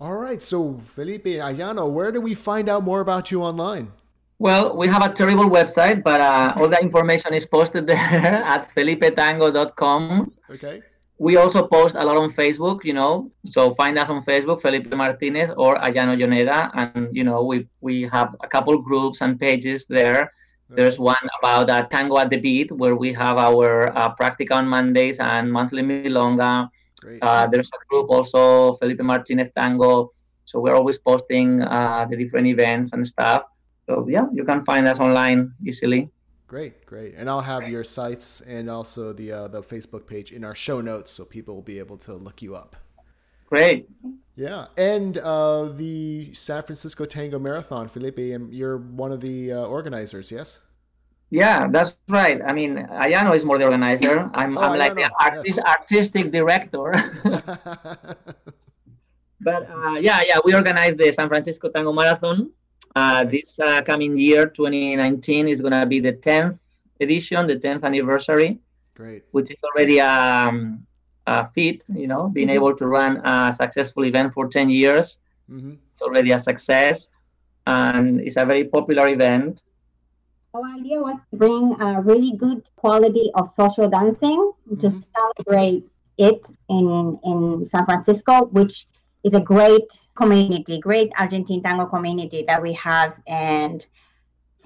All 0.00 0.14
right. 0.14 0.40
So, 0.40 0.80
Felipe 0.94 1.24
Ayano, 1.24 1.90
where 1.90 2.12
do 2.12 2.20
we 2.20 2.34
find 2.34 2.68
out 2.68 2.84
more 2.84 3.00
about 3.00 3.30
you 3.30 3.42
online? 3.42 3.92
Well, 4.38 4.76
we 4.76 4.86
have 4.88 5.02
a 5.02 5.12
terrible 5.12 5.46
website, 5.46 6.02
but 6.04 6.20
uh, 6.20 6.52
all 6.56 6.68
the 6.68 6.78
information 6.80 7.32
is 7.32 7.46
posted 7.46 7.86
there 7.86 7.96
at 8.54 8.68
felipetango.com. 8.74 10.32
Okay. 10.50 10.82
We 11.18 11.38
also 11.38 11.66
post 11.66 11.94
a 11.98 12.04
lot 12.04 12.18
on 12.18 12.30
Facebook, 12.30 12.84
you 12.84 12.92
know, 12.92 13.30
so 13.46 13.74
find 13.74 13.98
us 13.98 14.10
on 14.10 14.22
Facebook, 14.22 14.60
Felipe 14.60 14.92
Martinez 14.92 15.50
or 15.56 15.76
Ayano 15.76 16.14
Yoneda, 16.14 16.70
and 16.74 17.08
you 17.16 17.24
know 17.24 17.42
we 17.42 17.66
we 17.80 18.02
have 18.02 18.36
a 18.42 18.46
couple 18.46 18.76
groups 18.76 19.22
and 19.22 19.40
pages 19.40 19.86
there. 19.88 20.30
There's 20.68 20.98
one 20.98 21.16
about 21.40 21.70
uh, 21.70 21.86
Tango 21.86 22.18
at 22.18 22.30
the 22.30 22.38
Beat, 22.38 22.72
where 22.72 22.96
we 22.96 23.12
have 23.12 23.38
our 23.38 23.96
uh, 23.96 24.10
practice 24.10 24.48
on 24.50 24.66
Mondays 24.66 25.18
and 25.20 25.52
monthly 25.52 25.82
Milonga. 25.82 26.68
Uh, 27.22 27.46
there's 27.46 27.68
a 27.68 27.78
group 27.88 28.10
also, 28.10 28.74
Felipe 28.76 29.00
Martinez 29.00 29.50
Tango. 29.56 30.12
So 30.44 30.60
we're 30.60 30.74
always 30.74 30.98
posting 30.98 31.62
uh, 31.62 32.06
the 32.10 32.16
different 32.16 32.48
events 32.48 32.92
and 32.92 33.06
stuff. 33.06 33.44
So 33.86 34.06
yeah, 34.08 34.26
you 34.32 34.44
can 34.44 34.64
find 34.64 34.88
us 34.88 34.98
online 34.98 35.52
easily. 35.64 36.10
Great, 36.48 36.86
great. 36.86 37.14
And 37.16 37.28
I'll 37.28 37.40
have 37.40 37.68
your 37.68 37.84
sites 37.84 38.40
and 38.40 38.70
also 38.70 39.12
the 39.12 39.32
uh, 39.32 39.48
the 39.48 39.62
Facebook 39.62 40.06
page 40.06 40.32
in 40.32 40.44
our 40.44 40.54
show 40.54 40.80
notes, 40.80 41.10
so 41.10 41.24
people 41.24 41.54
will 41.54 41.62
be 41.62 41.78
able 41.78 41.98
to 41.98 42.14
look 42.14 42.42
you 42.42 42.54
up. 42.54 42.76
Great. 43.46 43.88
Yeah, 44.36 44.66
and 44.76 45.16
uh, 45.16 45.70
the 45.72 46.34
San 46.34 46.62
Francisco 46.62 47.06
Tango 47.06 47.38
Marathon, 47.38 47.88
Felipe, 47.88 48.18
you're 48.18 48.76
one 48.76 49.10
of 49.10 49.22
the 49.22 49.52
uh, 49.52 49.64
organizers, 49.64 50.30
yes? 50.30 50.58
Yeah, 51.30 51.66
that's 51.68 51.94
right. 52.08 52.40
I 52.46 52.52
mean, 52.52 52.76
Ayano 52.76 53.34
is 53.34 53.46
more 53.46 53.56
the 53.58 53.64
organizer. 53.64 54.30
I'm, 54.34 54.58
oh, 54.58 54.60
I'm 54.60 54.78
like 54.78 54.94
the 54.94 55.10
artist, 55.18 55.56
yes. 55.56 55.58
artistic 55.58 56.30
director. 56.30 56.92
but 59.40 59.70
uh, 59.70 59.94
yeah, 60.00 60.22
yeah, 60.26 60.38
we 60.44 60.54
organized 60.54 60.98
the 60.98 61.10
San 61.12 61.28
Francisco 61.28 61.70
Tango 61.70 61.92
Marathon. 61.92 62.50
Uh, 62.94 63.24
this 63.24 63.58
uh, 63.58 63.80
coming 63.82 64.16
year, 64.18 64.46
2019, 64.46 65.48
is 65.48 65.60
going 65.60 65.72
to 65.72 65.86
be 65.86 65.98
the 65.98 66.12
10th 66.12 66.58
edition, 67.00 67.46
the 67.46 67.56
10th 67.56 67.84
anniversary. 67.84 68.58
Great. 68.94 69.24
Which 69.32 69.50
is 69.50 69.58
already 69.64 70.00
um, 70.00 70.86
uh, 71.26 71.46
feat, 71.54 71.84
you 71.88 72.06
know, 72.06 72.28
being 72.28 72.48
mm-hmm. 72.48 72.56
able 72.56 72.76
to 72.76 72.86
run 72.86 73.18
a 73.24 73.54
successful 73.60 74.04
event 74.04 74.32
for 74.32 74.48
10 74.48 74.68
years. 74.70 75.18
Mm-hmm. 75.50 75.74
It's 75.90 76.02
already 76.02 76.32
a 76.32 76.38
success. 76.38 77.08
And 77.66 78.20
it's 78.20 78.36
a 78.36 78.44
very 78.44 78.64
popular 78.64 79.08
event. 79.08 79.62
Our 80.54 80.64
idea 80.78 81.00
was 81.00 81.18
to 81.30 81.36
bring 81.36 81.76
a 81.80 82.00
really 82.00 82.36
good 82.36 82.70
quality 82.76 83.30
of 83.34 83.48
social 83.54 83.88
dancing 83.88 84.52
mm-hmm. 84.70 84.76
to 84.76 84.90
celebrate 84.90 85.84
it 86.16 86.46
in, 86.68 87.18
in 87.24 87.66
San 87.66 87.84
Francisco, 87.84 88.46
which 88.46 88.86
is 89.24 89.34
a 89.34 89.40
great 89.40 89.88
community, 90.14 90.78
great 90.78 91.10
Argentine 91.18 91.62
tango 91.62 91.86
community 91.86 92.44
that 92.46 92.62
we 92.62 92.72
have. 92.74 93.18
And 93.26 93.84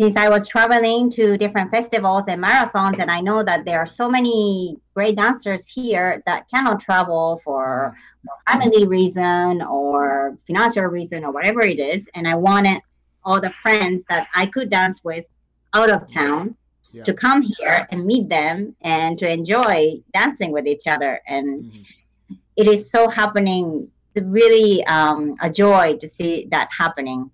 since 0.00 0.16
I 0.16 0.30
was 0.30 0.48
traveling 0.48 1.10
to 1.10 1.36
different 1.36 1.70
festivals 1.70 2.24
and 2.26 2.42
marathons, 2.42 2.98
and 2.98 3.10
I 3.10 3.20
know 3.20 3.44
that 3.44 3.66
there 3.66 3.78
are 3.78 3.86
so 3.86 4.08
many 4.08 4.78
great 4.94 5.16
dancers 5.16 5.66
here 5.68 6.22
that 6.24 6.48
cannot 6.48 6.80
travel 6.80 7.38
for 7.44 7.94
family 8.48 8.86
reason 8.86 9.60
or 9.60 10.38
financial 10.46 10.84
reason 10.84 11.22
or 11.22 11.32
whatever 11.32 11.60
it 11.60 11.78
is, 11.78 12.08
and 12.14 12.26
I 12.26 12.34
wanted 12.34 12.80
all 13.24 13.42
the 13.42 13.52
friends 13.62 14.02
that 14.08 14.26
I 14.34 14.46
could 14.46 14.70
dance 14.70 15.04
with 15.04 15.26
out 15.74 15.90
of 15.90 16.10
town 16.10 16.56
yeah. 16.92 17.04
to 17.04 17.12
come 17.12 17.42
here 17.42 17.86
and 17.90 18.06
meet 18.06 18.26
them 18.30 18.74
and 18.80 19.18
to 19.18 19.30
enjoy 19.30 20.00
dancing 20.14 20.50
with 20.50 20.66
each 20.66 20.86
other. 20.86 21.20
And 21.26 21.64
mm-hmm. 21.64 22.34
it 22.56 22.66
is 22.68 22.90
so 22.90 23.10
happening. 23.10 23.86
It's 24.14 24.26
Really 24.26 24.82
um, 24.86 25.36
a 25.42 25.50
joy 25.50 25.98
to 26.00 26.08
see 26.08 26.48
that 26.52 26.68
happening. 26.76 27.30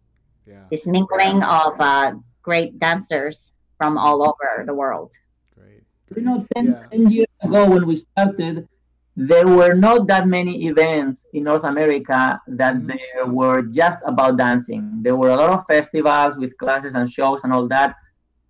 Yeah. 0.47 0.65
This 0.71 0.85
mingling 0.87 1.45
of 1.45 1.81
uh, 1.81 2.15
great 2.47 2.79
dancers 2.79 3.37
from 3.79 3.99
all 3.99 4.23
over 4.23 4.65
the 4.65 4.73
world. 4.83 5.11
Great. 5.59 5.83
You 6.15 6.23
know, 6.23 6.47
10, 6.55 6.67
yeah. 6.67 6.87
10 6.91 7.11
years 7.11 7.35
ago 7.43 7.69
when 7.69 7.85
we 7.87 7.97
started, 7.97 8.69
there 9.17 9.49
were 9.59 9.75
not 9.75 10.07
that 10.07 10.29
many 10.29 10.67
events 10.67 11.27
in 11.33 11.45
North 11.45 11.65
America 11.65 12.41
that 12.47 12.75
mm-hmm. 12.75 12.87
there 12.87 13.27
were 13.27 13.63
just 13.63 13.99
about 14.07 14.37
dancing. 14.37 14.83
There 15.03 15.17
were 15.17 15.31
a 15.31 15.37
lot 15.37 15.51
of 15.51 15.67
festivals 15.67 16.37
with 16.37 16.57
classes 16.59 16.95
and 16.95 17.11
shows 17.11 17.41
and 17.43 17.53
all 17.53 17.67
that. 17.69 17.97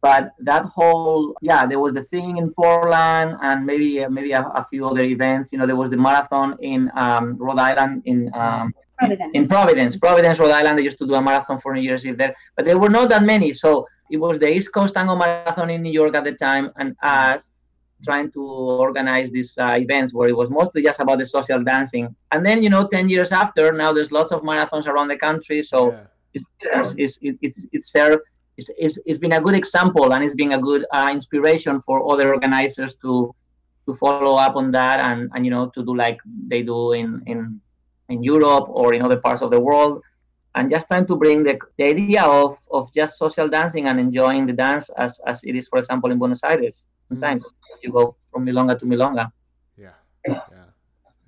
But 0.02 0.32
that 0.40 0.64
whole, 0.66 1.34
yeah, 1.40 1.66
there 1.66 1.80
was 1.80 1.94
the 1.94 2.02
thing 2.02 2.36
in 2.36 2.52
Portland 2.52 3.38
and 3.40 3.64
maybe 3.64 4.04
uh, 4.04 4.10
maybe 4.10 4.32
a, 4.32 4.42
a, 4.60 4.64
few 4.70 4.86
other 4.86 5.02
events. 5.02 5.50
You 5.50 5.58
know, 5.58 5.66
there 5.66 5.80
was 5.82 5.90
the 5.90 5.96
marathon 5.96 6.56
in 6.60 6.90
um, 6.94 7.36
Rhode 7.38 7.58
Island 7.58 8.02
in 8.04 8.30
um, 8.34 8.74
Providence. 8.98 9.30
in 9.34 9.48
Providence, 9.48 9.96
Providence, 9.96 10.38
Rhode 10.38 10.52
Island. 10.52 10.78
They 10.78 10.84
used 10.84 10.98
to 10.98 11.06
do 11.06 11.14
a 11.14 11.22
marathon 11.22 11.60
for 11.60 11.74
New 11.74 11.82
Year's 11.82 12.06
Eve 12.06 12.18
there, 12.18 12.34
but 12.54 12.64
there 12.64 12.78
were 12.78 12.88
not 12.88 13.08
that 13.10 13.22
many. 13.22 13.52
So 13.52 13.86
it 14.10 14.16
was 14.16 14.38
the 14.38 14.48
East 14.48 14.72
Coast 14.72 14.94
Tango 14.94 15.16
Marathon 15.16 15.70
in 15.70 15.82
New 15.82 15.92
York 15.92 16.16
at 16.16 16.24
the 16.24 16.32
time, 16.32 16.70
and 16.76 16.96
us 17.02 17.50
trying 18.04 18.30
to 18.32 18.42
organize 18.42 19.30
these 19.30 19.56
uh, 19.58 19.76
events 19.78 20.12
where 20.12 20.28
it 20.28 20.36
was 20.36 20.50
mostly 20.50 20.82
just 20.82 21.00
about 21.00 21.18
the 21.18 21.26
social 21.26 21.62
dancing. 21.62 22.14
And 22.32 22.44
then, 22.44 22.62
you 22.62 22.68
know, 22.68 22.86
10 22.86 23.08
years 23.08 23.32
after, 23.32 23.72
now 23.72 23.92
there's 23.92 24.12
lots 24.12 24.32
of 24.32 24.42
marathons 24.42 24.86
around 24.86 25.08
the 25.08 25.16
country. 25.16 25.62
So 25.62 25.92
yeah. 25.92 26.00
it's, 26.34 26.44
it's, 26.98 27.18
it's, 27.22 27.38
it's, 27.40 27.66
it's, 27.72 27.92
there, 27.92 28.20
it's, 28.58 28.68
it's, 28.76 28.98
it's 29.06 29.18
been 29.18 29.32
a 29.32 29.40
good 29.40 29.54
example 29.54 30.12
and 30.12 30.22
it's 30.22 30.34
been 30.34 30.52
a 30.52 30.60
good 30.60 30.84
uh, 30.92 31.08
inspiration 31.10 31.82
for 31.86 32.12
other 32.12 32.34
organizers 32.34 32.94
to 33.02 33.34
to 33.86 33.94
follow 33.94 34.36
up 34.36 34.56
on 34.56 34.70
that 34.72 35.00
and, 35.00 35.30
and, 35.34 35.44
you 35.44 35.50
know, 35.50 35.70
to 35.74 35.84
do 35.84 35.96
like 35.96 36.18
they 36.48 36.62
do 36.62 36.92
in, 36.92 37.22
in, 37.26 37.60
in 38.08 38.22
Europe 38.22 38.66
or 38.68 38.94
in 38.94 39.02
other 39.02 39.18
parts 39.18 39.42
of 39.42 39.50
the 39.50 39.60
world. 39.60 40.02
And 40.54 40.70
just 40.70 40.88
trying 40.88 41.06
to 41.06 41.16
bring 41.16 41.42
the, 41.42 41.58
the 41.76 41.84
idea 41.84 42.22
of, 42.22 42.58
of 42.70 42.92
just 42.94 43.18
social 43.18 43.46
dancing 43.46 43.88
and 43.88 44.00
enjoying 44.00 44.46
the 44.46 44.54
dance 44.54 44.88
as, 44.96 45.20
as 45.26 45.42
it 45.44 45.54
is, 45.54 45.68
for 45.68 45.78
example, 45.78 46.10
in 46.10 46.18
Buenos 46.18 46.40
Aires. 46.42 46.86
Sometimes. 47.08 47.42
Mm 47.44 47.56
you 47.82 47.92
go 47.92 48.16
from 48.32 48.44
Milonga 48.44 48.78
to 48.78 48.84
Milonga. 48.84 49.30
Yeah, 49.76 49.90
yeah, 50.26 50.40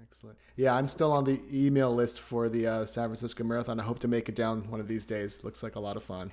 excellent. 0.02 0.38
Yeah, 0.56 0.74
I'm 0.74 0.88
still 0.88 1.12
on 1.12 1.24
the 1.24 1.40
email 1.52 1.94
list 1.94 2.20
for 2.20 2.48
the 2.48 2.66
uh, 2.66 2.86
San 2.86 3.08
Francisco 3.08 3.44
Marathon. 3.44 3.78
I 3.78 3.84
hope 3.84 3.98
to 4.00 4.08
make 4.08 4.28
it 4.28 4.34
down 4.34 4.68
one 4.70 4.80
of 4.80 4.88
these 4.88 5.04
days. 5.04 5.44
Looks 5.44 5.62
like 5.62 5.76
a 5.76 5.80
lot 5.80 5.96
of 5.96 6.02
fun. 6.02 6.32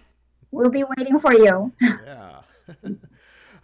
We'll 0.51 0.69
be 0.69 0.83
waiting 0.97 1.19
for 1.19 1.33
you. 1.33 1.71
yeah. 1.81 2.41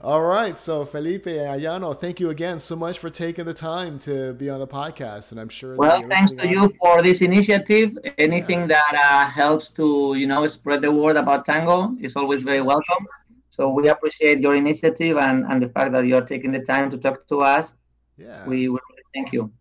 All 0.03 0.23
right. 0.23 0.57
So, 0.57 0.83
Felipe 0.83 1.25
Ayano, 1.25 1.95
thank 1.95 2.19
you 2.19 2.31
again 2.31 2.57
so 2.57 2.75
much 2.75 2.97
for 2.97 3.11
taking 3.11 3.45
the 3.45 3.53
time 3.53 3.99
to 3.99 4.33
be 4.33 4.49
on 4.49 4.59
the 4.59 4.65
podcast. 4.67 5.31
And 5.31 5.39
I'm 5.39 5.49
sure. 5.49 5.75
Well, 5.75 6.01
thanks 6.09 6.31
to 6.31 6.47
you 6.47 6.73
for 6.79 7.03
this 7.03 7.21
initiative. 7.21 7.95
Anything 8.17 8.61
yeah. 8.61 8.67
that 8.67 8.93
uh, 8.99 9.29
helps 9.29 9.69
to, 9.71 10.15
you 10.17 10.25
know, 10.25 10.47
spread 10.47 10.81
the 10.81 10.91
word 10.91 11.17
about 11.17 11.45
tango 11.45 11.95
is 12.01 12.15
always 12.15 12.41
very 12.41 12.61
welcome. 12.61 13.07
So 13.51 13.69
we 13.69 13.89
appreciate 13.89 14.39
your 14.39 14.55
initiative 14.55 15.17
and, 15.17 15.45
and 15.45 15.61
the 15.61 15.69
fact 15.69 15.91
that 15.91 16.07
you're 16.07 16.25
taking 16.25 16.51
the 16.51 16.61
time 16.61 16.89
to 16.89 16.97
talk 16.97 17.27
to 17.27 17.41
us. 17.41 17.71
Yeah. 18.17 18.47
We 18.47 18.69
really 18.69 19.03
thank 19.13 19.31
you. 19.33 19.51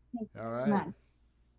All 0.41 0.49
right. 0.49 0.87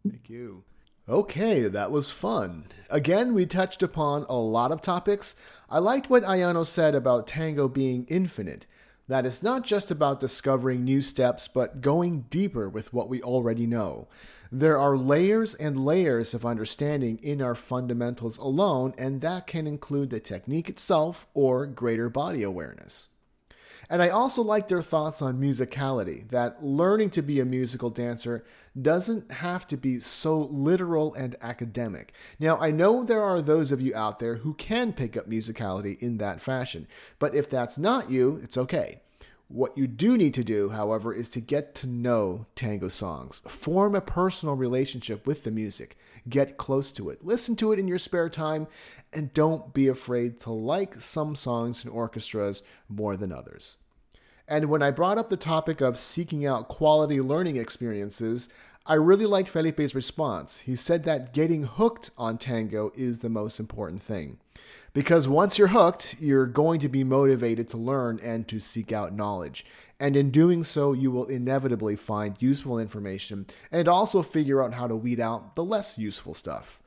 Thank 0.09 0.27
you. 0.27 0.63
Okay, 1.07 1.67
that 1.67 1.91
was 1.91 2.09
fun. 2.09 2.67
Again, 2.89 3.33
we 3.33 3.45
touched 3.45 3.83
upon 3.83 4.25
a 4.29 4.35
lot 4.35 4.71
of 4.71 4.81
topics. 4.81 5.35
I 5.69 5.79
liked 5.79 6.09
what 6.09 6.23
Ayano 6.23 6.65
said 6.65 6.95
about 6.95 7.27
tango 7.27 7.67
being 7.67 8.05
infinite. 8.07 8.65
That 9.11 9.25
it's 9.25 9.43
not 9.43 9.65
just 9.65 9.91
about 9.91 10.21
discovering 10.21 10.85
new 10.85 11.01
steps, 11.01 11.49
but 11.49 11.81
going 11.81 12.27
deeper 12.29 12.69
with 12.69 12.93
what 12.93 13.09
we 13.09 13.21
already 13.21 13.67
know. 13.67 14.07
There 14.49 14.77
are 14.77 14.95
layers 14.95 15.53
and 15.53 15.83
layers 15.83 16.33
of 16.33 16.45
understanding 16.45 17.19
in 17.21 17.41
our 17.41 17.53
fundamentals 17.53 18.37
alone, 18.37 18.93
and 18.97 19.19
that 19.19 19.47
can 19.47 19.67
include 19.67 20.11
the 20.11 20.21
technique 20.21 20.69
itself 20.69 21.27
or 21.33 21.65
greater 21.65 22.07
body 22.09 22.41
awareness. 22.41 23.09
And 23.91 24.01
I 24.01 24.07
also 24.07 24.41
like 24.41 24.69
their 24.69 24.81
thoughts 24.81 25.21
on 25.21 25.37
musicality, 25.37 26.25
that 26.29 26.63
learning 26.63 27.09
to 27.09 27.21
be 27.21 27.41
a 27.41 27.45
musical 27.45 27.89
dancer 27.89 28.45
doesn't 28.81 29.29
have 29.29 29.67
to 29.67 29.75
be 29.75 29.99
so 29.99 30.39
literal 30.39 31.13
and 31.13 31.35
academic. 31.41 32.13
Now, 32.39 32.57
I 32.57 32.71
know 32.71 33.03
there 33.03 33.21
are 33.21 33.41
those 33.41 33.69
of 33.69 33.81
you 33.81 33.93
out 33.93 34.19
there 34.19 34.35
who 34.35 34.53
can 34.53 34.93
pick 34.93 35.17
up 35.17 35.29
musicality 35.29 36.01
in 36.01 36.19
that 36.19 36.41
fashion, 36.41 36.87
but 37.19 37.35
if 37.35 37.49
that's 37.49 37.77
not 37.77 38.09
you, 38.09 38.39
it's 38.41 38.55
okay. 38.55 39.01
What 39.49 39.77
you 39.77 39.87
do 39.87 40.17
need 40.17 40.35
to 40.35 40.43
do, 40.45 40.69
however, 40.69 41.13
is 41.13 41.27
to 41.31 41.41
get 41.41 41.75
to 41.75 41.87
know 41.87 42.45
tango 42.55 42.87
songs. 42.87 43.41
Form 43.45 43.93
a 43.93 43.99
personal 43.99 44.55
relationship 44.55 45.27
with 45.27 45.43
the 45.43 45.51
music. 45.51 45.97
Get 46.29 46.55
close 46.55 46.93
to 46.93 47.09
it. 47.09 47.25
Listen 47.25 47.57
to 47.57 47.73
it 47.73 47.79
in 47.79 47.89
your 47.89 47.99
spare 47.99 48.29
time, 48.29 48.67
and 49.11 49.33
don't 49.33 49.73
be 49.73 49.89
afraid 49.89 50.39
to 50.39 50.51
like 50.51 51.01
some 51.01 51.35
songs 51.35 51.83
and 51.83 51.91
orchestras 51.91 52.63
more 52.87 53.17
than 53.17 53.33
others. 53.33 53.75
And 54.51 54.65
when 54.65 54.81
I 54.83 54.91
brought 54.91 55.17
up 55.17 55.29
the 55.29 55.37
topic 55.37 55.79
of 55.79 55.97
seeking 55.97 56.45
out 56.45 56.67
quality 56.67 57.21
learning 57.21 57.55
experiences, 57.55 58.49
I 58.85 58.95
really 58.95 59.25
liked 59.25 59.47
Felipe's 59.47 59.95
response. 59.95 60.59
He 60.59 60.75
said 60.75 61.05
that 61.05 61.33
getting 61.33 61.63
hooked 61.63 62.11
on 62.17 62.37
tango 62.37 62.91
is 62.93 63.19
the 63.19 63.29
most 63.29 63.61
important 63.61 64.03
thing. 64.03 64.39
Because 64.91 65.25
once 65.25 65.57
you're 65.57 65.69
hooked, 65.69 66.17
you're 66.19 66.47
going 66.47 66.81
to 66.81 66.89
be 66.89 67.05
motivated 67.05 67.69
to 67.69 67.77
learn 67.77 68.19
and 68.21 68.45
to 68.49 68.59
seek 68.59 68.91
out 68.91 69.15
knowledge. 69.15 69.65
And 70.01 70.17
in 70.17 70.31
doing 70.31 70.65
so, 70.65 70.91
you 70.91 71.11
will 71.11 71.27
inevitably 71.27 71.95
find 71.95 72.35
useful 72.39 72.77
information 72.77 73.45
and 73.71 73.87
also 73.87 74.21
figure 74.21 74.61
out 74.61 74.73
how 74.73 74.85
to 74.85 74.97
weed 74.97 75.21
out 75.21 75.55
the 75.55 75.63
less 75.63 75.97
useful 75.97 76.33
stuff. 76.33 76.81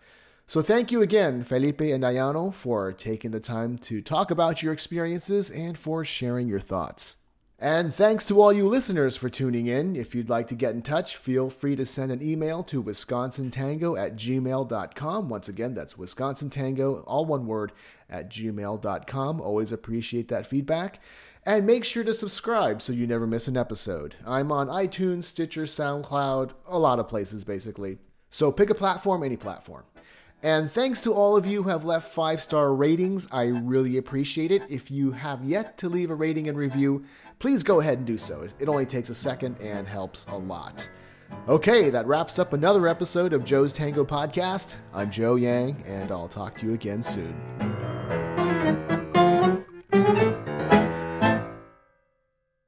So, 0.46 0.61
thank 0.61 0.92
you 0.92 1.00
again, 1.00 1.42
Felipe 1.42 1.81
and 1.81 2.05
Ayano, 2.05 2.53
for 2.53 2.92
taking 2.92 3.31
the 3.31 3.40
time 3.40 3.79
to 3.79 4.03
talk 4.03 4.31
about 4.31 4.62
your 4.62 4.74
experiences 4.74 5.48
and 5.48 5.79
for 5.79 6.05
sharing 6.05 6.46
your 6.46 6.61
thoughts. 6.61 7.16
And 7.58 7.94
thanks 7.94 8.24
to 8.26 8.40
all 8.40 8.52
you 8.52 8.66
listeners 8.66 9.16
for 9.16 9.28
tuning 9.28 9.68
in. 9.68 9.94
If 9.94 10.14
you'd 10.14 10.28
like 10.28 10.48
to 10.48 10.56
get 10.56 10.74
in 10.74 10.82
touch, 10.82 11.16
feel 11.16 11.48
free 11.50 11.76
to 11.76 11.86
send 11.86 12.10
an 12.10 12.20
email 12.20 12.64
to 12.64 12.82
wisconsintango 12.82 13.98
at 13.98 14.16
gmail.com. 14.16 15.28
Once 15.28 15.48
again, 15.48 15.72
that's 15.74 15.94
wisconsintango, 15.94 17.04
all 17.06 17.24
one 17.24 17.46
word, 17.46 17.72
at 18.10 18.28
gmail.com. 18.28 19.40
Always 19.40 19.72
appreciate 19.72 20.28
that 20.28 20.46
feedback. 20.46 21.00
And 21.46 21.66
make 21.66 21.84
sure 21.84 22.04
to 22.04 22.14
subscribe 22.14 22.82
so 22.82 22.92
you 22.92 23.06
never 23.06 23.26
miss 23.26 23.48
an 23.48 23.56
episode. 23.56 24.16
I'm 24.26 24.50
on 24.50 24.68
iTunes, 24.68 25.24
Stitcher, 25.24 25.64
SoundCloud, 25.64 26.52
a 26.66 26.78
lot 26.78 26.98
of 26.98 27.08
places 27.08 27.44
basically. 27.44 27.98
So 28.30 28.50
pick 28.50 28.70
a 28.70 28.74
platform, 28.74 29.22
any 29.22 29.36
platform. 29.36 29.84
And 30.44 30.70
thanks 30.70 31.00
to 31.00 31.14
all 31.14 31.38
of 31.38 31.46
you 31.46 31.62
who 31.62 31.70
have 31.70 31.87
left 31.87 32.12
five 32.12 32.42
star 32.42 32.74
ratings. 32.74 33.26
I 33.33 33.44
really 33.44 33.96
appreciate 33.96 34.50
it. 34.50 34.62
If 34.68 34.90
you 34.90 35.12
have 35.12 35.42
yet 35.42 35.78
to 35.78 35.88
leave 35.88 36.11
a 36.11 36.14
rating 36.14 36.48
and 36.48 36.59
review, 36.59 37.07
please 37.38 37.62
go 37.62 37.80
ahead 37.80 37.96
and 37.96 38.07
do 38.07 38.18
so. 38.18 38.46
It 38.59 38.68
only 38.68 38.85
takes 38.85 39.09
a 39.09 39.14
second 39.14 39.59
and 39.61 39.88
helps 39.88 40.26
a 40.26 40.37
lot. 40.37 40.87
Okay, 41.48 41.88
that 41.88 42.07
wraps 42.07 42.38
up 42.38 42.52
another 42.52 42.87
episode 42.87 43.33
of 43.33 43.46
Joe's 43.46 43.72
Tango 43.72 44.04
Podcast. 44.04 44.74
I'm 44.92 45.11
Joe 45.11 45.37
Yang, 45.37 45.83
and 45.87 46.12
I'll 46.12 46.28
talk 46.28 46.59
to 46.59 46.66
you 46.66 46.74
again 46.74 47.02
soon. 47.02 47.93